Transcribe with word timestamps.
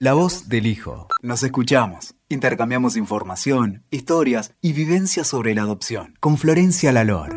La 0.00 0.14
voz 0.14 0.48
del 0.48 0.66
hijo. 0.66 1.08
Nos 1.22 1.42
escuchamos, 1.42 2.14
intercambiamos 2.28 2.96
información, 2.96 3.82
historias 3.90 4.54
y 4.60 4.72
vivencias 4.72 5.26
sobre 5.26 5.56
la 5.56 5.62
adopción 5.62 6.14
con 6.20 6.38
Florencia 6.38 6.92
Lalor. 6.92 7.36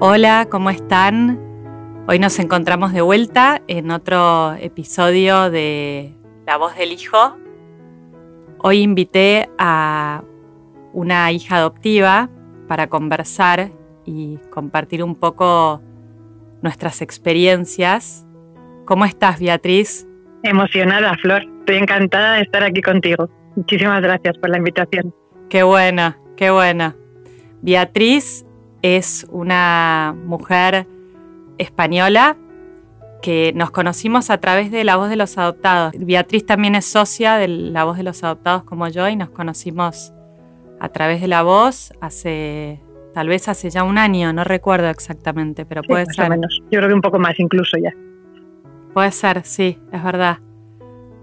Hola, 0.00 0.48
¿cómo 0.50 0.70
están? 0.70 1.38
Hoy 2.08 2.18
nos 2.18 2.40
encontramos 2.40 2.92
de 2.92 3.02
vuelta 3.02 3.62
en 3.68 3.92
otro 3.92 4.54
episodio 4.54 5.48
de 5.50 6.12
La 6.46 6.56
voz 6.56 6.74
del 6.74 6.90
hijo. 6.90 7.36
Hoy 8.58 8.78
invité 8.78 9.48
a 9.56 10.24
una 10.92 11.30
hija 11.30 11.58
adoptiva 11.58 12.28
para 12.66 12.88
conversar 12.88 13.70
y 14.04 14.38
compartir 14.50 15.04
un 15.04 15.14
poco 15.14 15.80
nuestras 16.60 17.02
experiencias 17.02 18.23
¿Cómo 18.84 19.06
estás, 19.06 19.40
Beatriz? 19.40 20.06
Emocionada, 20.42 21.14
Flor. 21.22 21.42
Estoy 21.60 21.76
encantada 21.76 22.34
de 22.34 22.42
estar 22.42 22.62
aquí 22.62 22.82
contigo. 22.82 23.30
Muchísimas 23.56 24.02
gracias 24.02 24.36
por 24.36 24.50
la 24.50 24.58
invitación. 24.58 25.14
Qué 25.48 25.62
buena, 25.62 26.18
qué 26.36 26.50
buena. 26.50 26.94
Beatriz 27.62 28.44
es 28.82 29.26
una 29.30 30.14
mujer 30.26 30.86
española 31.56 32.36
que 33.22 33.52
nos 33.54 33.70
conocimos 33.70 34.28
a 34.28 34.38
través 34.38 34.70
de 34.70 34.84
La 34.84 34.96
Voz 34.96 35.08
de 35.08 35.16
los 35.16 35.38
Adoptados. 35.38 35.94
Beatriz 35.98 36.44
también 36.44 36.74
es 36.74 36.84
socia 36.84 37.36
de 37.36 37.48
La 37.48 37.84
Voz 37.84 37.96
de 37.96 38.02
los 38.02 38.22
Adoptados 38.22 38.64
como 38.64 38.86
yo 38.88 39.08
y 39.08 39.16
nos 39.16 39.30
conocimos 39.30 40.12
a 40.78 40.90
través 40.90 41.22
de 41.22 41.28
La 41.28 41.42
Voz 41.42 41.94
hace, 42.02 42.82
tal 43.14 43.28
vez 43.28 43.48
hace 43.48 43.70
ya 43.70 43.82
un 43.82 43.96
año, 43.96 44.34
no 44.34 44.44
recuerdo 44.44 44.90
exactamente, 44.90 45.64
pero 45.64 45.82
puede 45.82 46.04
más 46.04 46.16
ser. 46.16 46.26
O 46.26 46.28
menos. 46.28 46.60
Yo 46.70 46.80
creo 46.80 46.88
que 46.88 46.94
un 46.94 47.00
poco 47.00 47.18
más 47.18 47.40
incluso 47.40 47.78
ya. 47.78 47.94
Puede 48.94 49.10
ser, 49.10 49.44
sí, 49.44 49.78
es 49.92 50.02
verdad. 50.04 50.38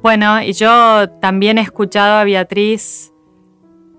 Bueno, 0.04 0.42
y 0.42 0.52
yo 0.52 1.10
también 1.22 1.58
he 1.58 1.62
escuchado 1.62 2.18
a 2.18 2.26
Beatriz 2.26 3.14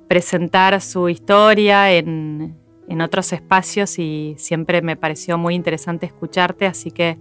presentar 0.09 0.79
su 0.83 1.09
historia 1.09 1.91
en, 1.91 2.55
en, 2.87 3.01
otros 3.01 3.33
espacios 3.33 3.99
y 3.99 4.35
siempre 4.37 4.83
me 4.83 4.97
pareció 4.97 5.39
muy 5.39 5.55
interesante 5.55 6.05
escucharte, 6.05 6.67
así 6.67 6.91
que 6.91 7.17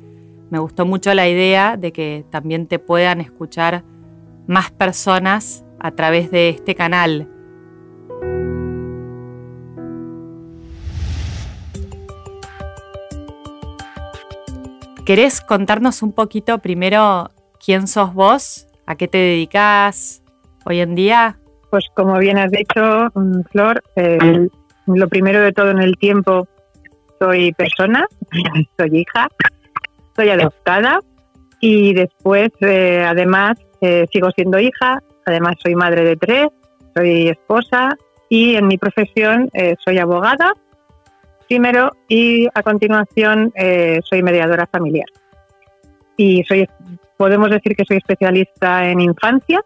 me 0.50 0.59
gustó 0.59 0.86
mucho 0.86 1.14
la 1.14 1.30
idea 1.30 1.78
de 1.78 1.94
que 1.94 2.26
también 2.30 2.67
te 2.67 2.80
puedan 2.80 3.22
escuchar 3.22 3.86
más 4.45 4.72
personas 4.72 5.64
a 5.80 5.92
través 5.92 6.31
de 6.31 6.50
este 6.50 6.76
canal. 6.76 7.30
¿Querés 15.06 15.42
contarnos 15.42 16.04
un 16.04 16.14
poquito 16.14 16.60
primero 16.60 17.32
quién 17.64 17.88
sos 17.88 18.14
vos? 18.14 18.68
¿A 18.86 18.96
qué 18.96 19.08
te 19.08 19.18
dedicas 19.18 20.22
hoy 20.64 20.80
en 20.80 20.94
día? 20.94 21.40
Pues 21.72 21.86
como 21.96 22.20
bien 22.20 22.38
has 22.38 22.52
dicho, 22.52 23.10
mm, 23.16 23.42
Flor, 23.52 23.82
eh, 23.96 24.48
lo 24.86 25.08
primero 25.08 25.42
de 25.42 25.54
todo 25.54 25.72
en 25.72 25.80
el 25.80 25.98
tiempo, 25.98 26.48
soy 27.20 27.52
persona, 27.54 28.06
soy 28.78 29.00
hija, 29.00 29.28
soy 30.16 30.30
adoptada 30.30 31.00
y 31.60 31.94
después, 31.94 32.50
eh, 32.62 33.04
además, 33.08 33.58
eh, 33.82 34.06
sigo 34.12 34.30
siendo 34.32 34.60
hija, 34.60 35.02
además 35.26 35.56
soy 35.64 35.74
madre 35.74 36.04
de 36.04 36.16
tres, 36.16 36.48
soy 36.96 37.30
esposa 37.30 37.98
y 38.30 38.56
en 38.56 38.68
mi 38.68 38.78
profesión 38.78 39.50
soy 39.84 39.98
abogada 39.98 40.54
primero 41.52 41.92
y 42.08 42.48
a 42.54 42.64
continuación 42.64 43.52
eh, 43.56 44.00
soy 44.10 44.24
mediadora 44.24 44.70
familiar. 44.72 45.08
Y 46.16 46.46
soy, 46.46 46.66
podemos 47.18 47.50
decir 47.50 47.76
que 47.76 47.84
soy 47.84 47.98
especialista 47.98 48.88
en 48.88 49.02
infancia 49.02 49.62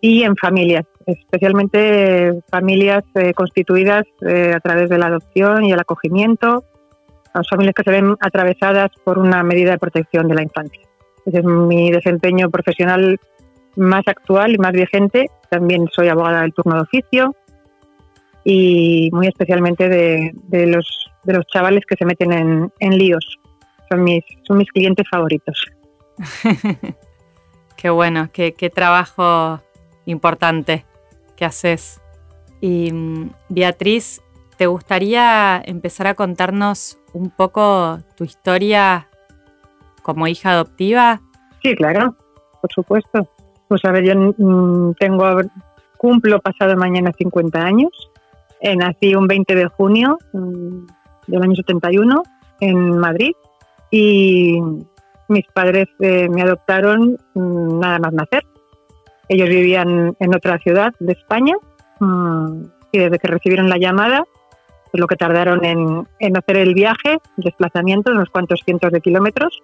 y 0.00 0.22
en 0.22 0.36
familias, 0.36 0.84
especialmente 1.04 2.40
familias 2.48 3.02
eh, 3.16 3.34
constituidas 3.34 4.04
eh, 4.24 4.52
a 4.54 4.60
través 4.60 4.88
de 4.88 4.96
la 4.96 5.06
adopción 5.06 5.64
y 5.64 5.72
el 5.72 5.80
acogimiento, 5.80 6.62
las 7.34 7.48
familias 7.48 7.74
que 7.74 7.82
se 7.82 7.90
ven 7.90 8.14
atravesadas 8.20 8.92
por 9.02 9.18
una 9.18 9.42
medida 9.42 9.72
de 9.72 9.78
protección 9.78 10.28
de 10.28 10.36
la 10.36 10.42
infancia. 10.44 10.82
Ese 11.26 11.38
es 11.38 11.44
mi 11.44 11.90
desempeño 11.90 12.48
profesional 12.48 13.18
más 13.74 14.06
actual 14.06 14.54
y 14.54 14.58
más 14.58 14.70
vigente. 14.70 15.26
También 15.50 15.88
soy 15.90 16.06
abogada 16.06 16.42
del 16.42 16.54
turno 16.54 16.76
de 16.76 16.82
oficio 16.82 17.34
y 18.44 19.10
muy 19.12 19.26
especialmente 19.26 19.88
de 19.88 20.66
los 20.66 21.10
de 21.24 21.32
los 21.34 21.46
chavales 21.46 21.84
que 21.86 21.96
se 21.96 22.04
meten 22.04 22.32
en, 22.32 22.72
en 22.80 22.98
líos. 22.98 23.38
Son 23.88 24.02
mis, 24.02 24.24
son 24.46 24.58
mis 24.58 24.70
clientes 24.70 25.06
favoritos. 25.10 25.64
qué 27.76 27.90
bueno, 27.90 28.28
qué, 28.32 28.54
qué, 28.54 28.70
trabajo 28.70 29.60
importante 30.06 30.84
que 31.36 31.44
haces. 31.44 32.00
Y 32.60 32.92
mm, 32.92 33.30
Beatriz, 33.48 34.22
¿te 34.56 34.66
gustaría 34.66 35.60
empezar 35.64 36.06
a 36.06 36.14
contarnos 36.14 36.98
un 37.12 37.30
poco 37.30 37.98
tu 38.16 38.24
historia 38.24 39.08
como 40.02 40.26
hija 40.26 40.52
adoptiva? 40.52 41.20
Sí, 41.62 41.74
claro, 41.74 42.14
por 42.60 42.72
supuesto. 42.72 43.28
Pues 43.68 43.84
a 43.84 43.90
ver, 43.90 44.04
yo 44.04 44.14
mm, 44.14 44.94
tengo, 44.94 45.24
cumplo 45.96 46.38
pasado 46.40 46.76
mañana 46.76 47.12
50 47.16 47.60
años. 47.60 47.90
Eh, 48.60 48.76
nací 48.76 49.14
un 49.14 49.26
20 49.26 49.54
de 49.54 49.66
junio 49.68 50.18
mm, 50.32 50.86
del 51.26 51.42
año 51.42 51.54
71 51.54 52.22
en 52.60 52.98
Madrid 52.98 53.32
y 53.90 54.60
mis 55.28 55.46
padres 55.52 55.86
eh, 56.00 56.28
me 56.28 56.42
adoptaron 56.42 57.18
mm, 57.34 57.78
nada 57.78 57.98
más 57.98 58.12
nacer. 58.12 58.44
Ellos 59.28 59.48
vivían 59.48 60.16
en 60.18 60.34
otra 60.34 60.58
ciudad 60.58 60.92
de 60.98 61.12
España 61.12 61.54
mm, 62.00 62.62
y 62.92 62.98
desde 62.98 63.18
que 63.18 63.28
recibieron 63.28 63.68
la 63.68 63.78
llamada, 63.78 64.24
pues 64.90 65.00
lo 65.00 65.06
que 65.06 65.16
tardaron 65.16 65.64
en, 65.64 66.06
en 66.18 66.36
hacer 66.36 66.56
el 66.56 66.74
viaje, 66.74 67.18
el 67.38 67.44
desplazamiento, 67.44 68.12
unos 68.12 68.30
cuantos 68.30 68.60
cientos 68.64 68.92
de 68.92 69.00
kilómetros, 69.00 69.60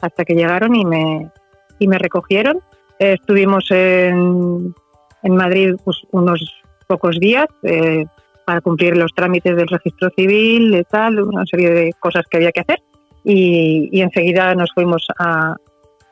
hasta 0.00 0.24
que 0.24 0.34
llegaron 0.34 0.74
y 0.74 0.84
me, 0.84 1.30
y 1.78 1.88
me 1.88 1.98
recogieron. 1.98 2.60
estuvimos 2.98 3.70
en, 3.70 4.74
en 5.22 5.36
Madrid 5.36 5.76
pues, 5.84 6.02
unos 6.10 6.62
pocos 6.86 7.18
días, 7.18 7.46
eh, 7.62 8.04
para 8.44 8.60
cumplir 8.60 8.96
los 8.96 9.12
trámites 9.14 9.56
del 9.56 9.68
registro 9.68 10.10
civil, 10.16 10.74
y 10.74 10.84
tal, 10.84 11.20
una 11.20 11.44
serie 11.46 11.70
de 11.70 11.92
cosas 11.98 12.24
que 12.30 12.38
había 12.38 12.52
que 12.52 12.60
hacer. 12.60 12.82
Y, 13.24 14.00
enseguida 14.00 14.54
nos 14.54 14.70
fuimos 14.74 15.06
a, 15.18 15.54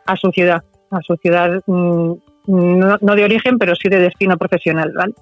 a, 0.06 0.16
su 0.16 0.30
ciudad, 0.30 0.62
a 0.90 1.00
su 1.02 1.16
ciudad 1.16 1.60
mm, 1.66 2.12
no, 2.46 2.98
no, 3.00 3.14
de 3.14 3.24
origen, 3.24 3.58
pero 3.58 3.74
sí 3.74 3.88
de 3.88 4.00
destino 4.00 4.36
profesional. 4.36 4.92
¿vale? 4.94 5.14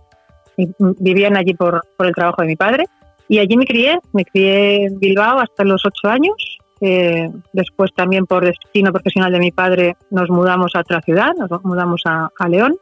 Y 0.56 0.68
vivían 0.78 1.36
allí 1.36 1.54
por, 1.54 1.82
por, 1.96 2.06
el 2.06 2.14
trabajo 2.14 2.42
de 2.42 2.48
mi 2.48 2.56
padre. 2.56 2.84
Y 3.28 3.38
allí 3.38 3.56
me 3.56 3.66
crié, 3.66 3.98
me 4.12 4.24
crié 4.24 4.86
en 4.86 4.98
Bilbao 4.98 5.38
hasta 5.38 5.64
los 5.64 5.84
ocho 5.84 6.08
años. 6.08 6.58
Eh, 6.80 7.28
después 7.52 7.90
también 7.94 8.26
por 8.26 8.44
destino 8.44 8.92
profesional 8.92 9.32
de 9.32 9.40
mi 9.40 9.50
padre 9.50 9.96
nos 10.10 10.30
mudamos 10.30 10.76
a 10.76 10.80
otra 10.80 11.00
ciudad, 11.02 11.32
nos 11.34 11.50
mudamos 11.64 12.02
a, 12.04 12.30
a 12.38 12.48
León. 12.48 12.76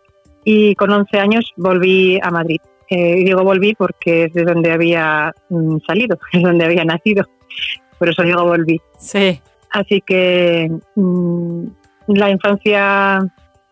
Y 0.45 0.75
con 0.77 0.93
11 0.93 1.19
años 1.19 1.53
volví 1.57 2.21
a 2.23 2.31
Madrid. 2.31 2.61
Eh, 2.89 3.25
digo 3.25 3.43
volví 3.43 3.75
porque 3.75 4.25
es 4.25 4.33
de 4.33 4.45
donde 4.45 4.73
había 4.73 5.35
mm, 5.49 5.79
salido, 5.87 6.19
es 6.33 6.43
donde 6.43 6.65
había 6.65 6.85
nacido. 6.85 7.25
Por 7.99 8.09
eso 8.09 8.23
digo 8.23 8.45
volví. 8.45 8.81
Sí. 8.99 9.41
Así 9.71 10.01
que 10.01 10.71
mm, 10.95 11.67
la 12.09 12.31
infancia, 12.31 13.21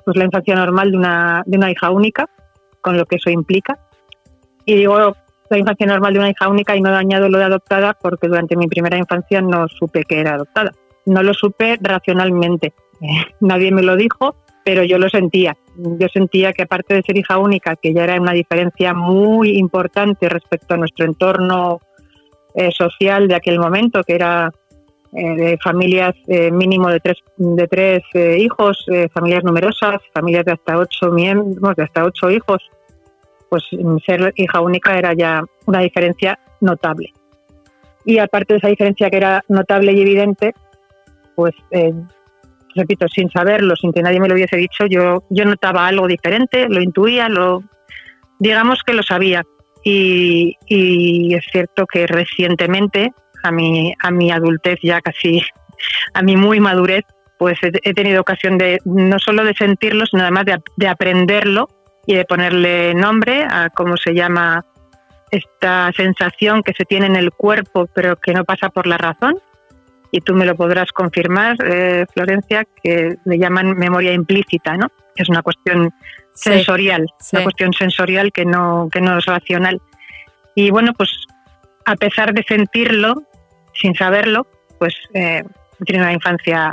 pues 0.04 0.16
la 0.16 0.24
infancia 0.24 0.54
normal 0.54 0.90
de 0.90 0.96
una, 0.96 1.42
de 1.46 1.56
una 1.58 1.70
hija 1.70 1.90
única, 1.90 2.28
con 2.80 2.96
lo 2.96 3.06
que 3.06 3.16
eso 3.16 3.30
implica. 3.30 3.78
Y 4.64 4.76
digo 4.76 5.14
la 5.50 5.58
infancia 5.58 5.86
normal 5.86 6.14
de 6.14 6.18
una 6.18 6.30
hija 6.30 6.48
única 6.48 6.74
y 6.74 6.80
no 6.80 6.90
dañado 6.90 7.28
lo 7.28 7.38
de 7.38 7.44
adoptada 7.44 7.94
porque 7.94 8.28
durante 8.28 8.56
mi 8.56 8.66
primera 8.66 8.96
infancia 8.96 9.40
no 9.40 9.68
supe 9.68 10.04
que 10.04 10.20
era 10.20 10.34
adoptada. 10.34 10.72
No 11.06 11.22
lo 11.22 11.34
supe 11.34 11.78
racionalmente. 11.80 12.72
nadie 13.40 13.70
me 13.72 13.82
lo 13.82 13.96
dijo 13.96 14.34
pero 14.64 14.82
yo 14.82 14.98
lo 14.98 15.08
sentía. 15.08 15.56
Yo 15.76 16.08
sentía 16.08 16.52
que 16.52 16.62
aparte 16.62 16.94
de 16.94 17.02
ser 17.02 17.18
hija 17.18 17.38
única, 17.38 17.76
que 17.76 17.92
ya 17.92 18.04
era 18.04 18.20
una 18.20 18.32
diferencia 18.32 18.94
muy 18.94 19.58
importante 19.58 20.28
respecto 20.28 20.74
a 20.74 20.76
nuestro 20.78 21.04
entorno 21.04 21.80
eh, 22.54 22.70
social 22.72 23.28
de 23.28 23.34
aquel 23.34 23.58
momento, 23.58 24.02
que 24.02 24.14
era 24.14 24.50
eh, 25.16 25.36
de 25.36 25.58
familias 25.58 26.12
eh, 26.26 26.50
mínimo 26.50 26.88
de 26.88 26.98
tres, 26.98 27.18
de 27.36 27.68
tres 27.68 28.02
eh, 28.14 28.36
hijos, 28.40 28.84
familias 29.12 29.44
numerosas, 29.44 30.00
familias 30.12 30.44
de 30.44 30.52
hasta 30.52 30.76
ocho 30.76 31.12
miembros, 31.12 31.76
de 31.76 31.84
hasta 31.84 32.04
ocho 32.04 32.32
hijos, 32.32 32.60
pues 33.48 33.62
ser 34.04 34.32
hija 34.34 34.60
única 34.60 34.98
era 34.98 35.12
ya 35.14 35.44
una 35.66 35.80
diferencia 35.80 36.36
notable. 36.60 37.12
Y 38.04 38.18
aparte 38.18 38.54
de 38.54 38.58
esa 38.58 38.68
diferencia 38.68 39.08
que 39.08 39.16
era 39.16 39.44
notable 39.48 39.92
y 39.92 40.00
evidente, 40.00 40.52
pues 41.36 41.54
repito, 42.74 43.06
sin 43.08 43.30
saberlo, 43.30 43.76
sin 43.76 43.92
que 43.92 44.02
nadie 44.02 44.20
me 44.20 44.28
lo 44.28 44.34
hubiese 44.34 44.56
dicho, 44.56 44.86
yo, 44.86 45.24
yo 45.30 45.44
notaba 45.44 45.86
algo 45.86 46.06
diferente, 46.06 46.68
lo 46.68 46.80
intuía, 46.82 47.28
lo, 47.28 47.62
digamos 48.38 48.82
que 48.84 48.94
lo 48.94 49.02
sabía. 49.02 49.42
Y, 49.84 50.56
y 50.66 51.34
es 51.34 51.44
cierto 51.52 51.86
que 51.86 52.06
recientemente, 52.06 53.12
a 53.42 53.50
mi, 53.50 53.92
a 54.02 54.10
mi 54.10 54.30
adultez 54.30 54.78
ya 54.82 55.00
casi, 55.00 55.42
a 56.14 56.22
mi 56.22 56.36
muy 56.36 56.60
madurez, 56.60 57.04
pues 57.38 57.58
he, 57.62 57.94
tenido 57.94 58.20
ocasión 58.20 58.58
de 58.58 58.80
no 58.84 59.18
solo 59.18 59.44
de 59.44 59.54
sentirlo, 59.54 60.06
sino 60.06 60.22
además 60.22 60.44
de, 60.76 60.88
aprenderlo 60.88 61.68
y 62.06 62.14
de 62.14 62.24
ponerle 62.24 62.94
nombre 62.94 63.44
a 63.44 63.70
cómo 63.70 63.96
se 63.96 64.14
llama 64.14 64.64
esta 65.30 65.90
sensación 65.96 66.62
que 66.62 66.72
se 66.74 66.84
tiene 66.84 67.06
en 67.06 67.16
el 67.16 67.32
cuerpo, 67.32 67.86
pero 67.94 68.16
que 68.16 68.32
no 68.32 68.44
pasa 68.44 68.68
por 68.68 68.86
la 68.86 68.98
razón. 68.98 69.34
Y 70.14 70.20
tú 70.20 70.32
me 70.32 70.46
lo 70.46 70.54
podrás 70.54 70.92
confirmar, 70.92 71.56
eh, 71.64 72.06
Florencia, 72.14 72.64
que 72.84 73.16
le 73.24 73.36
llaman 73.36 73.76
memoria 73.76 74.12
implícita, 74.12 74.76
¿no? 74.76 74.86
Es 75.16 75.28
una 75.28 75.42
cuestión 75.42 75.92
sensorial, 76.34 77.04
una 77.32 77.42
cuestión 77.42 77.72
sensorial 77.72 78.30
que 78.30 78.44
no, 78.44 78.88
que 78.92 79.00
no 79.00 79.18
es 79.18 79.26
racional. 79.26 79.82
Y 80.54 80.70
bueno, 80.70 80.92
pues 80.92 81.10
a 81.84 81.96
pesar 81.96 82.32
de 82.32 82.44
sentirlo, 82.46 83.24
sin 83.72 83.96
saberlo, 83.96 84.46
pues 84.78 84.94
eh, 85.14 85.42
tenido 85.84 86.04
una 86.04 86.12
infancia, 86.12 86.72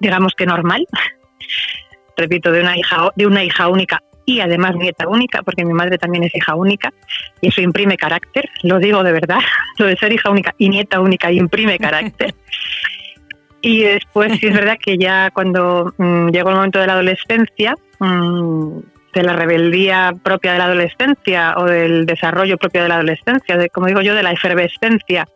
digamos 0.00 0.32
que 0.34 0.46
normal, 0.46 0.86
repito, 2.16 2.50
de 2.52 2.62
una 2.62 2.74
hija, 2.78 3.10
de 3.16 3.26
una 3.26 3.44
hija 3.44 3.68
única 3.68 4.02
y 4.26 4.40
además 4.40 4.76
nieta 4.76 5.08
única, 5.08 5.42
porque 5.42 5.64
mi 5.64 5.72
madre 5.72 5.98
también 5.98 6.24
es 6.24 6.34
hija 6.34 6.54
única, 6.54 6.92
y 7.40 7.48
eso 7.48 7.60
imprime 7.60 7.96
carácter, 7.96 8.48
lo 8.62 8.78
digo 8.78 9.02
de 9.02 9.12
verdad, 9.12 9.38
lo 9.78 9.86
de 9.86 9.96
ser 9.96 10.12
hija 10.12 10.30
única 10.30 10.54
y 10.58 10.68
nieta 10.68 11.00
única 11.00 11.30
imprime 11.30 11.78
carácter. 11.78 12.34
y 13.60 13.82
después 13.82 14.38
sí 14.38 14.46
es 14.46 14.54
verdad 14.54 14.76
que 14.80 14.98
ya 14.98 15.30
cuando 15.30 15.94
mm, 15.96 16.28
llegó 16.28 16.50
el 16.50 16.56
momento 16.56 16.78
de 16.78 16.86
la 16.86 16.94
adolescencia, 16.94 17.74
mm, 17.98 18.78
de 19.14 19.22
la 19.22 19.32
rebeldía 19.32 20.12
propia 20.22 20.52
de 20.52 20.58
la 20.58 20.64
adolescencia 20.64 21.54
o 21.56 21.64
del 21.64 22.04
desarrollo 22.04 22.58
propio 22.58 22.82
de 22.82 22.88
la 22.88 22.96
adolescencia, 22.96 23.56
de, 23.56 23.70
como 23.70 23.86
digo 23.86 24.00
yo, 24.00 24.14
de 24.14 24.24
la 24.24 24.32
efervescencia 24.32 25.26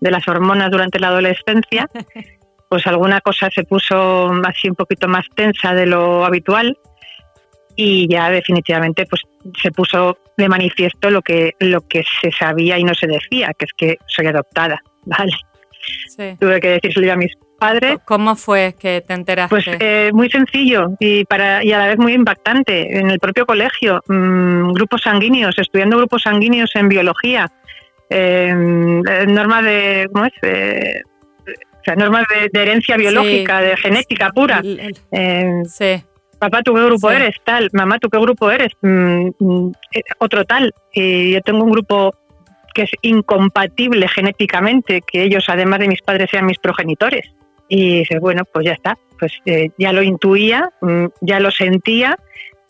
de 0.00 0.10
las 0.10 0.26
hormonas 0.26 0.70
durante 0.70 0.98
la 0.98 1.08
adolescencia, 1.08 1.88
pues 2.68 2.86
alguna 2.86 3.20
cosa 3.20 3.48
se 3.50 3.62
puso 3.62 4.32
así 4.44 4.68
un 4.68 4.74
poquito 4.74 5.06
más 5.06 5.24
tensa 5.34 5.74
de 5.74 5.86
lo 5.86 6.24
habitual 6.24 6.76
y 7.82 8.06
ya 8.08 8.30
definitivamente 8.30 9.06
pues 9.06 9.22
se 9.60 9.72
puso 9.72 10.16
de 10.36 10.48
manifiesto 10.48 11.10
lo 11.10 11.20
que 11.20 11.54
lo 11.58 11.80
que 11.80 12.04
se 12.20 12.30
sabía 12.30 12.78
y 12.78 12.84
no 12.84 12.94
se 12.94 13.08
decía, 13.08 13.52
que 13.58 13.64
es 13.64 13.72
que 13.76 13.98
soy 14.06 14.26
adoptada, 14.26 14.80
¿vale? 15.04 15.32
Tuve 16.38 16.60
que 16.60 16.68
decírselo 16.68 17.12
a 17.12 17.16
mis 17.16 17.32
padres. 17.58 17.96
¿Cómo 18.04 18.36
fue 18.36 18.76
que 18.78 19.02
te 19.04 19.14
enteraste? 19.14 19.50
Pues 19.50 19.66
eh, 19.80 20.10
muy 20.12 20.30
sencillo 20.30 20.92
y 21.00 21.24
para 21.24 21.64
y 21.64 21.72
a 21.72 21.78
la 21.78 21.88
vez 21.88 21.98
muy 21.98 22.12
impactante. 22.12 22.98
En 22.98 23.10
el 23.10 23.18
propio 23.18 23.46
colegio, 23.46 24.00
mm, 24.06 24.72
grupos 24.72 25.02
sanguíneos, 25.02 25.58
estudiando 25.58 25.96
grupos 25.96 26.22
sanguíneos 26.22 26.70
en 26.76 26.88
biología, 26.88 27.50
em, 28.08 29.02
eh, 29.04 29.26
normas 29.26 29.64
de 29.64 30.08
¿cómo 30.12 30.26
es? 30.26 30.32
Eh, 30.42 31.02
o 31.46 31.84
sea, 31.84 31.96
normas 31.96 32.26
de, 32.52 32.60
herencia 32.60 32.96
biológica, 32.96 33.60
de 33.60 33.76
genética 33.76 34.30
pura. 34.30 34.62
Em, 35.10 35.64
sí. 35.64 36.04
Papá, 36.42 36.60
¿tú 36.64 36.74
qué 36.74 36.84
grupo 36.84 37.08
eres? 37.08 37.36
Tal. 37.44 37.68
Mamá, 37.72 38.00
¿tú 38.00 38.08
qué 38.08 38.18
grupo 38.18 38.50
eres? 38.50 38.72
Mm, 38.82 39.28
mm, 39.38 39.72
otro 40.18 40.44
tal. 40.44 40.74
Y 40.92 41.30
yo 41.30 41.40
tengo 41.40 41.62
un 41.62 41.70
grupo 41.70 42.16
que 42.74 42.82
es 42.82 42.90
incompatible 43.02 44.08
genéticamente, 44.08 45.02
que 45.02 45.22
ellos, 45.22 45.44
además 45.46 45.78
de 45.78 45.86
mis 45.86 46.02
padres, 46.02 46.30
sean 46.32 46.46
mis 46.46 46.58
progenitores. 46.58 47.30
Y 47.68 48.00
dices, 48.00 48.18
bueno, 48.20 48.42
pues 48.52 48.66
ya 48.66 48.72
está, 48.72 48.98
pues 49.20 49.34
eh, 49.46 49.70
ya 49.78 49.92
lo 49.92 50.02
intuía, 50.02 50.68
mm, 50.80 51.04
ya 51.20 51.38
lo 51.38 51.52
sentía 51.52 52.16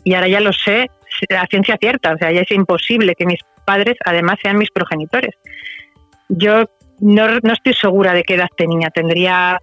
y 0.05 0.13
ahora 0.13 0.29
ya 0.29 0.41
lo 0.41 0.53
sé 0.53 0.91
a 1.35 1.47
ciencia 1.47 1.79
cierta, 1.81 2.13
o 2.13 2.19
sea, 2.19 2.31
ya 2.31 2.43
es 2.43 2.51
imposible 2.51 3.15
que 3.15 3.25
mis 3.25 3.41
padres 3.65 3.97
además 4.05 4.37
sean 4.43 4.59
mis 4.59 4.71
progenitores. 4.71 5.35
Yo 6.29 6.67
no, 7.01 7.41
no 7.43 7.53
estoy 7.55 7.73
segura 7.73 8.13
de 8.13 8.23
qué 8.23 8.35
edad 8.35 8.49
tenía, 8.55 8.91
tendría 8.91 9.59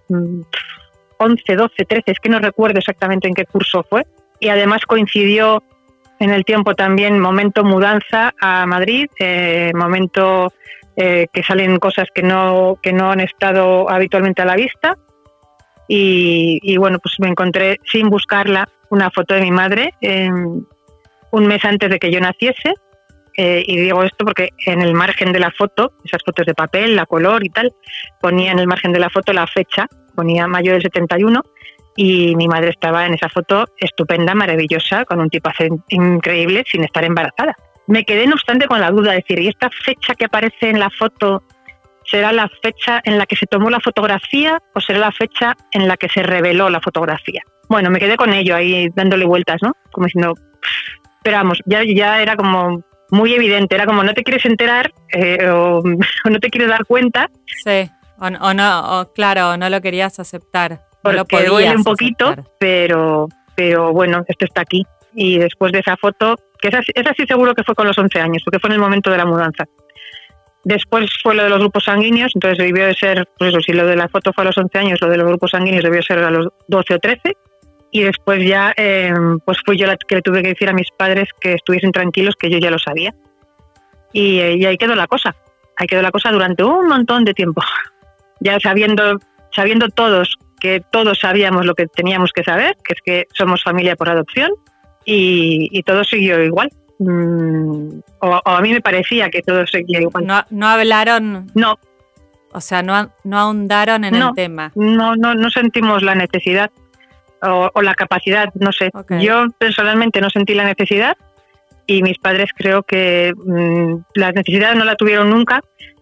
11, 1.20 1.54
12, 1.54 1.84
13, 1.84 2.02
es 2.06 2.18
que 2.18 2.28
no 2.28 2.38
recuerdo 2.38 2.78
exactamente 2.78 3.28
en 3.28 3.34
qué 3.34 3.44
curso 3.44 3.84
fue. 3.88 4.06
Y 4.40 4.48
además 4.48 4.86
coincidió 4.86 5.62
en 6.18 6.30
el 6.30 6.44
tiempo 6.44 6.74
también 6.74 7.18
momento 7.20 7.62
mudanza 7.62 8.34
a 8.40 8.64
Madrid, 8.66 9.06
eh, 9.18 9.70
momento 9.74 10.52
eh, 10.96 11.26
que 11.32 11.42
salen 11.42 11.78
cosas 11.78 12.08
que 12.14 12.22
no, 12.22 12.78
que 12.82 12.92
no 12.92 13.10
han 13.10 13.20
estado 13.20 13.90
habitualmente 13.90 14.42
a 14.42 14.46
la 14.46 14.56
vista. 14.56 14.96
Y, 15.92 16.76
bueno, 16.76 17.00
pues 17.00 17.16
me 17.18 17.26
encontré 17.26 17.78
sin 17.90 18.10
buscarla 18.10 18.68
una 18.90 19.10
foto 19.10 19.34
de 19.34 19.40
mi 19.40 19.50
madre 19.50 19.92
un 21.30 21.46
mes 21.46 21.64
antes 21.64 21.90
de 21.90 21.98
que 21.98 22.10
yo 22.10 22.20
naciese. 22.20 22.74
Eh, 23.36 23.62
y 23.66 23.76
digo 23.78 24.02
esto 24.02 24.24
porque 24.24 24.50
en 24.66 24.82
el 24.82 24.92
margen 24.92 25.32
de 25.32 25.38
la 25.38 25.50
foto, 25.50 25.92
esas 26.04 26.22
fotos 26.24 26.44
de 26.46 26.54
papel, 26.54 26.96
la 26.96 27.06
color 27.06 27.44
y 27.44 27.48
tal, 27.48 27.72
ponía 28.20 28.52
en 28.52 28.58
el 28.58 28.66
margen 28.66 28.92
de 28.92 28.98
la 28.98 29.08
foto 29.08 29.32
la 29.32 29.46
fecha, 29.46 29.86
ponía 30.20 30.46
mayo 30.46 30.72
del 30.72 30.82
71 30.82 31.42
y 31.96 32.36
mi 32.36 32.46
madre 32.46 32.68
estaba 32.68 33.06
en 33.06 33.14
esa 33.14 33.30
foto 33.30 33.64
estupenda, 33.78 34.34
maravillosa, 34.34 35.06
con 35.06 35.18
un 35.18 35.30
tipaje 35.30 35.70
increíble, 35.88 36.62
sin 36.70 36.84
estar 36.84 37.04
embarazada. 37.04 37.56
Me 37.86 38.04
quedé, 38.04 38.26
no 38.26 38.34
obstante, 38.34 38.66
con 38.66 38.80
la 38.80 38.90
duda 38.90 39.12
de 39.12 39.18
decir, 39.18 39.38
¿y 39.38 39.48
esta 39.48 39.70
fecha 39.70 40.14
que 40.14 40.26
aparece 40.26 40.68
en 40.68 40.78
la 40.78 40.90
foto 40.90 41.42
será 42.04 42.32
la 42.32 42.50
fecha 42.62 43.00
en 43.02 43.16
la 43.16 43.24
que 43.24 43.36
se 43.36 43.46
tomó 43.46 43.70
la 43.70 43.80
fotografía 43.80 44.58
o 44.74 44.80
será 44.80 44.98
la 44.98 45.12
fecha 45.12 45.56
en 45.72 45.88
la 45.88 45.96
que 45.96 46.10
se 46.10 46.22
reveló 46.22 46.68
la 46.68 46.80
fotografía? 46.80 47.42
Bueno, 47.70 47.88
me 47.88 47.98
quedé 47.98 48.16
con 48.16 48.34
ello 48.34 48.54
ahí 48.54 48.90
dándole 48.94 49.24
vueltas, 49.24 49.56
¿no? 49.62 49.72
Como 49.90 50.04
diciendo, 50.04 50.34
pero 51.22 51.38
vamos, 51.38 51.60
ya, 51.64 51.82
ya 51.82 52.20
era 52.20 52.36
como 52.36 52.84
muy 53.10 53.32
evidente, 53.32 53.74
era 53.74 53.86
como 53.86 54.04
no 54.04 54.12
te 54.12 54.22
quieres 54.22 54.44
enterar 54.44 54.92
eh, 55.12 55.48
o, 55.48 55.82
no 56.30 56.38
te 56.38 56.50
quieres 56.50 56.68
dar 56.68 56.84
cuenta. 56.84 57.30
Sí, 57.64 57.88
o, 58.20 58.54
no, 58.54 59.00
o, 59.00 59.12
claro, 59.12 59.56
no 59.56 59.70
lo 59.70 59.80
querías 59.80 60.20
aceptar 60.20 60.80
porque 61.02 61.44
duele 61.44 61.76
un 61.76 61.84
poquito, 61.84 62.34
pero, 62.58 63.28
pero 63.54 63.92
bueno, 63.92 64.24
esto 64.28 64.44
está 64.44 64.62
aquí. 64.62 64.84
Y 65.14 65.38
después 65.38 65.72
de 65.72 65.80
esa 65.80 65.96
foto, 65.96 66.36
que 66.60 66.68
esa, 66.68 66.80
esa 66.94 67.12
sí 67.16 67.24
seguro 67.26 67.54
que 67.54 67.64
fue 67.64 67.74
con 67.74 67.86
los 67.86 67.98
11 67.98 68.20
años, 68.20 68.42
porque 68.44 68.58
fue 68.58 68.68
en 68.68 68.74
el 68.74 68.80
momento 68.80 69.10
de 69.10 69.16
la 69.16 69.24
mudanza. 69.24 69.64
Después 70.62 71.10
fue 71.22 71.34
lo 71.34 71.44
de 71.44 71.48
los 71.48 71.58
grupos 71.58 71.84
sanguíneos, 71.84 72.32
entonces 72.34 72.58
debió 72.58 72.86
de 72.86 72.94
ser, 72.94 73.26
pues 73.38 73.50
eso, 73.50 73.60
si 73.60 73.72
lo 73.72 73.86
de 73.86 73.96
la 73.96 74.08
foto 74.08 74.32
fue 74.32 74.42
a 74.42 74.46
los 74.46 74.58
11 74.58 74.78
años, 74.78 74.98
lo 75.00 75.08
de 75.08 75.16
los 75.16 75.26
grupos 75.26 75.52
sanguíneos 75.52 75.82
debió 75.82 76.02
ser 76.02 76.18
a 76.18 76.30
los 76.30 76.48
12 76.68 76.94
o 76.94 76.98
13. 76.98 77.36
Y 77.92 78.02
después 78.02 78.46
ya, 78.46 78.72
eh, 78.76 79.12
pues 79.44 79.58
fui 79.64 79.76
yo 79.76 79.86
la 79.86 79.96
que 79.96 80.16
le 80.16 80.22
tuve 80.22 80.42
que 80.42 80.50
decir 80.50 80.68
a 80.68 80.72
mis 80.72 80.90
padres 80.96 81.28
que 81.40 81.54
estuviesen 81.54 81.90
tranquilos, 81.90 82.36
que 82.38 82.50
yo 82.50 82.58
ya 82.58 82.70
lo 82.70 82.78
sabía. 82.78 83.14
Y, 84.12 84.38
eh, 84.38 84.56
y 84.58 84.66
ahí 84.66 84.76
quedó 84.76 84.94
la 84.94 85.08
cosa. 85.08 85.34
Ahí 85.76 85.86
quedó 85.86 86.02
la 86.02 86.12
cosa 86.12 86.30
durante 86.30 86.62
un 86.62 86.86
montón 86.86 87.24
de 87.24 87.34
tiempo. 87.34 87.62
Ya 88.40 88.58
sabiendo, 88.60 89.18
sabiendo 89.54 89.88
todos 89.88 90.36
que 90.60 90.82
todos 90.92 91.18
sabíamos 91.18 91.64
lo 91.64 91.74
que 91.74 91.86
teníamos 91.86 92.32
que 92.32 92.44
saber, 92.44 92.76
que 92.84 92.94
es 92.94 93.00
que 93.02 93.26
somos 93.34 93.62
familia 93.62 93.96
por 93.96 94.10
adopción, 94.10 94.50
y, 95.04 95.82
todo 95.82 96.04
siguió 96.04 96.42
igual. 96.42 96.70
Mm, 96.98 98.00
o, 98.20 98.40
a 98.44 98.60
mí 98.60 98.72
me 98.72 98.80
parecía 98.80 99.30
que 99.30 99.42
todo 99.42 99.66
seguía 99.66 100.00
igual. 100.00 100.26
No, 100.26 100.44
no 100.50 100.68
hablaron. 100.68 101.50
No. 101.54 101.78
O 102.52 102.60
sea, 102.60 102.82
no, 102.82 103.10
no 103.24 103.38
ahondaron 103.38 104.04
en 104.04 104.14
el 104.14 104.32
tema. 104.34 104.70
No, 104.74 105.16
no, 105.16 105.34
no 105.34 105.50
sentimos 105.50 106.02
la 106.02 106.14
necesidad 106.14 106.70
o, 107.42 107.82
la 107.82 107.94
capacidad, 107.94 108.52
no 108.54 108.72
sé. 108.72 108.90
Yo 109.20 109.46
personalmente 109.58 110.20
no 110.20 110.30
sentí 110.30 110.54
la 110.54 110.64
necesidad 110.64 111.16
y 111.86 112.02
mis 112.02 112.18
padres 112.18 112.50
creo 112.54 112.82
que 112.82 113.32
mm, 113.36 113.94
la 114.14 114.32
necesidad 114.32 114.74
no 114.74 114.84
la 114.84 114.96
tuvieron 114.96 115.30
nunca 115.30 115.60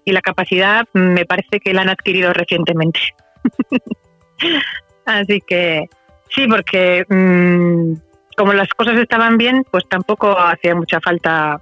y 0.09 0.13
la 0.13 0.23
capacidad 0.23 0.87
me 0.95 1.27
parece 1.27 1.61
que 1.61 1.75
la 1.75 1.83
han 1.83 1.91
adquirido 1.91 2.33
recientemente. 2.33 3.01
Así 5.05 5.43
que 5.47 5.85
sí, 6.31 6.47
porque 6.49 7.05
mm, 7.09 7.93
como 8.35 8.55
las 8.55 8.69
cosas 8.71 8.97
estaban 8.97 9.37
bien, 9.37 9.65
pues 9.71 9.85
tampoco 9.87 10.39
hacía 10.39 10.75
mucha 10.75 10.99
falta 11.01 11.61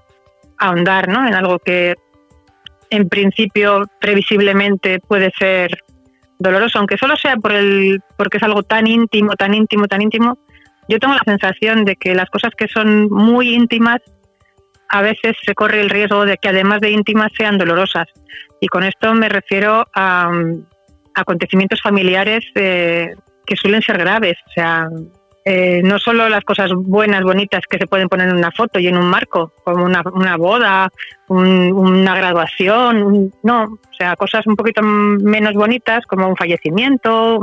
ahondar 0.58 1.08
¿no? 1.08 1.26
en 1.26 1.34
algo 1.34 1.58
que 1.58 1.94
en 2.90 3.08
principio 3.08 3.82
previsiblemente 4.00 5.00
puede 5.00 5.32
ser 5.36 5.82
doloroso, 6.38 6.78
aunque 6.78 6.98
solo 6.98 7.16
sea 7.16 7.36
por 7.36 7.52
el, 7.52 8.00
porque 8.16 8.36
es 8.36 8.44
algo 8.44 8.62
tan 8.62 8.86
íntimo, 8.86 9.32
tan 9.32 9.54
íntimo, 9.54 9.88
tan 9.88 10.02
íntimo. 10.02 10.38
Yo 10.88 11.00
tengo 11.00 11.14
la 11.14 11.22
sensación 11.24 11.84
de 11.84 11.96
que 11.96 12.14
las 12.14 12.30
cosas 12.30 12.52
que 12.56 12.68
son 12.68 13.08
muy 13.10 13.54
íntimas 13.54 14.00
a 14.88 15.02
veces 15.02 15.36
se 15.44 15.54
corre 15.54 15.80
el 15.80 15.90
riesgo 15.90 16.24
de 16.24 16.36
que 16.36 16.48
además 16.48 16.80
de 16.80 16.90
íntimas 16.90 17.32
sean 17.36 17.58
dolorosas. 17.58 18.06
Y 18.60 18.68
con 18.68 18.84
esto 18.84 19.12
me 19.14 19.28
refiero 19.28 19.84
a, 19.94 20.30
acontecimientos 21.14 21.80
familiares 21.82 22.44
eh, 22.54 23.14
que 23.44 23.56
suelen 23.56 23.82
ser 23.82 23.98
graves. 23.98 24.36
O 24.46 24.50
sea, 24.52 24.88
eh, 25.48 25.80
no 25.84 26.00
solo 26.00 26.28
las 26.28 26.42
cosas 26.42 26.72
buenas, 26.74 27.22
bonitas 27.22 27.62
que 27.70 27.78
se 27.78 27.86
pueden 27.86 28.08
poner 28.08 28.28
en 28.28 28.36
una 28.36 28.50
foto 28.50 28.80
y 28.80 28.88
en 28.88 28.96
un 28.96 29.06
marco, 29.06 29.52
como 29.62 29.84
una, 29.84 30.02
una 30.12 30.36
boda, 30.36 30.90
una 31.28 32.16
graduación, 32.16 33.30
no, 33.44 33.62
o 33.62 33.94
sea, 33.96 34.16
cosas 34.16 34.44
un 34.48 34.56
poquito 34.56 34.82
menos 34.82 35.54
bonitas 35.54 36.04
como 36.06 36.28
un 36.28 36.36
fallecimiento, 36.36 37.38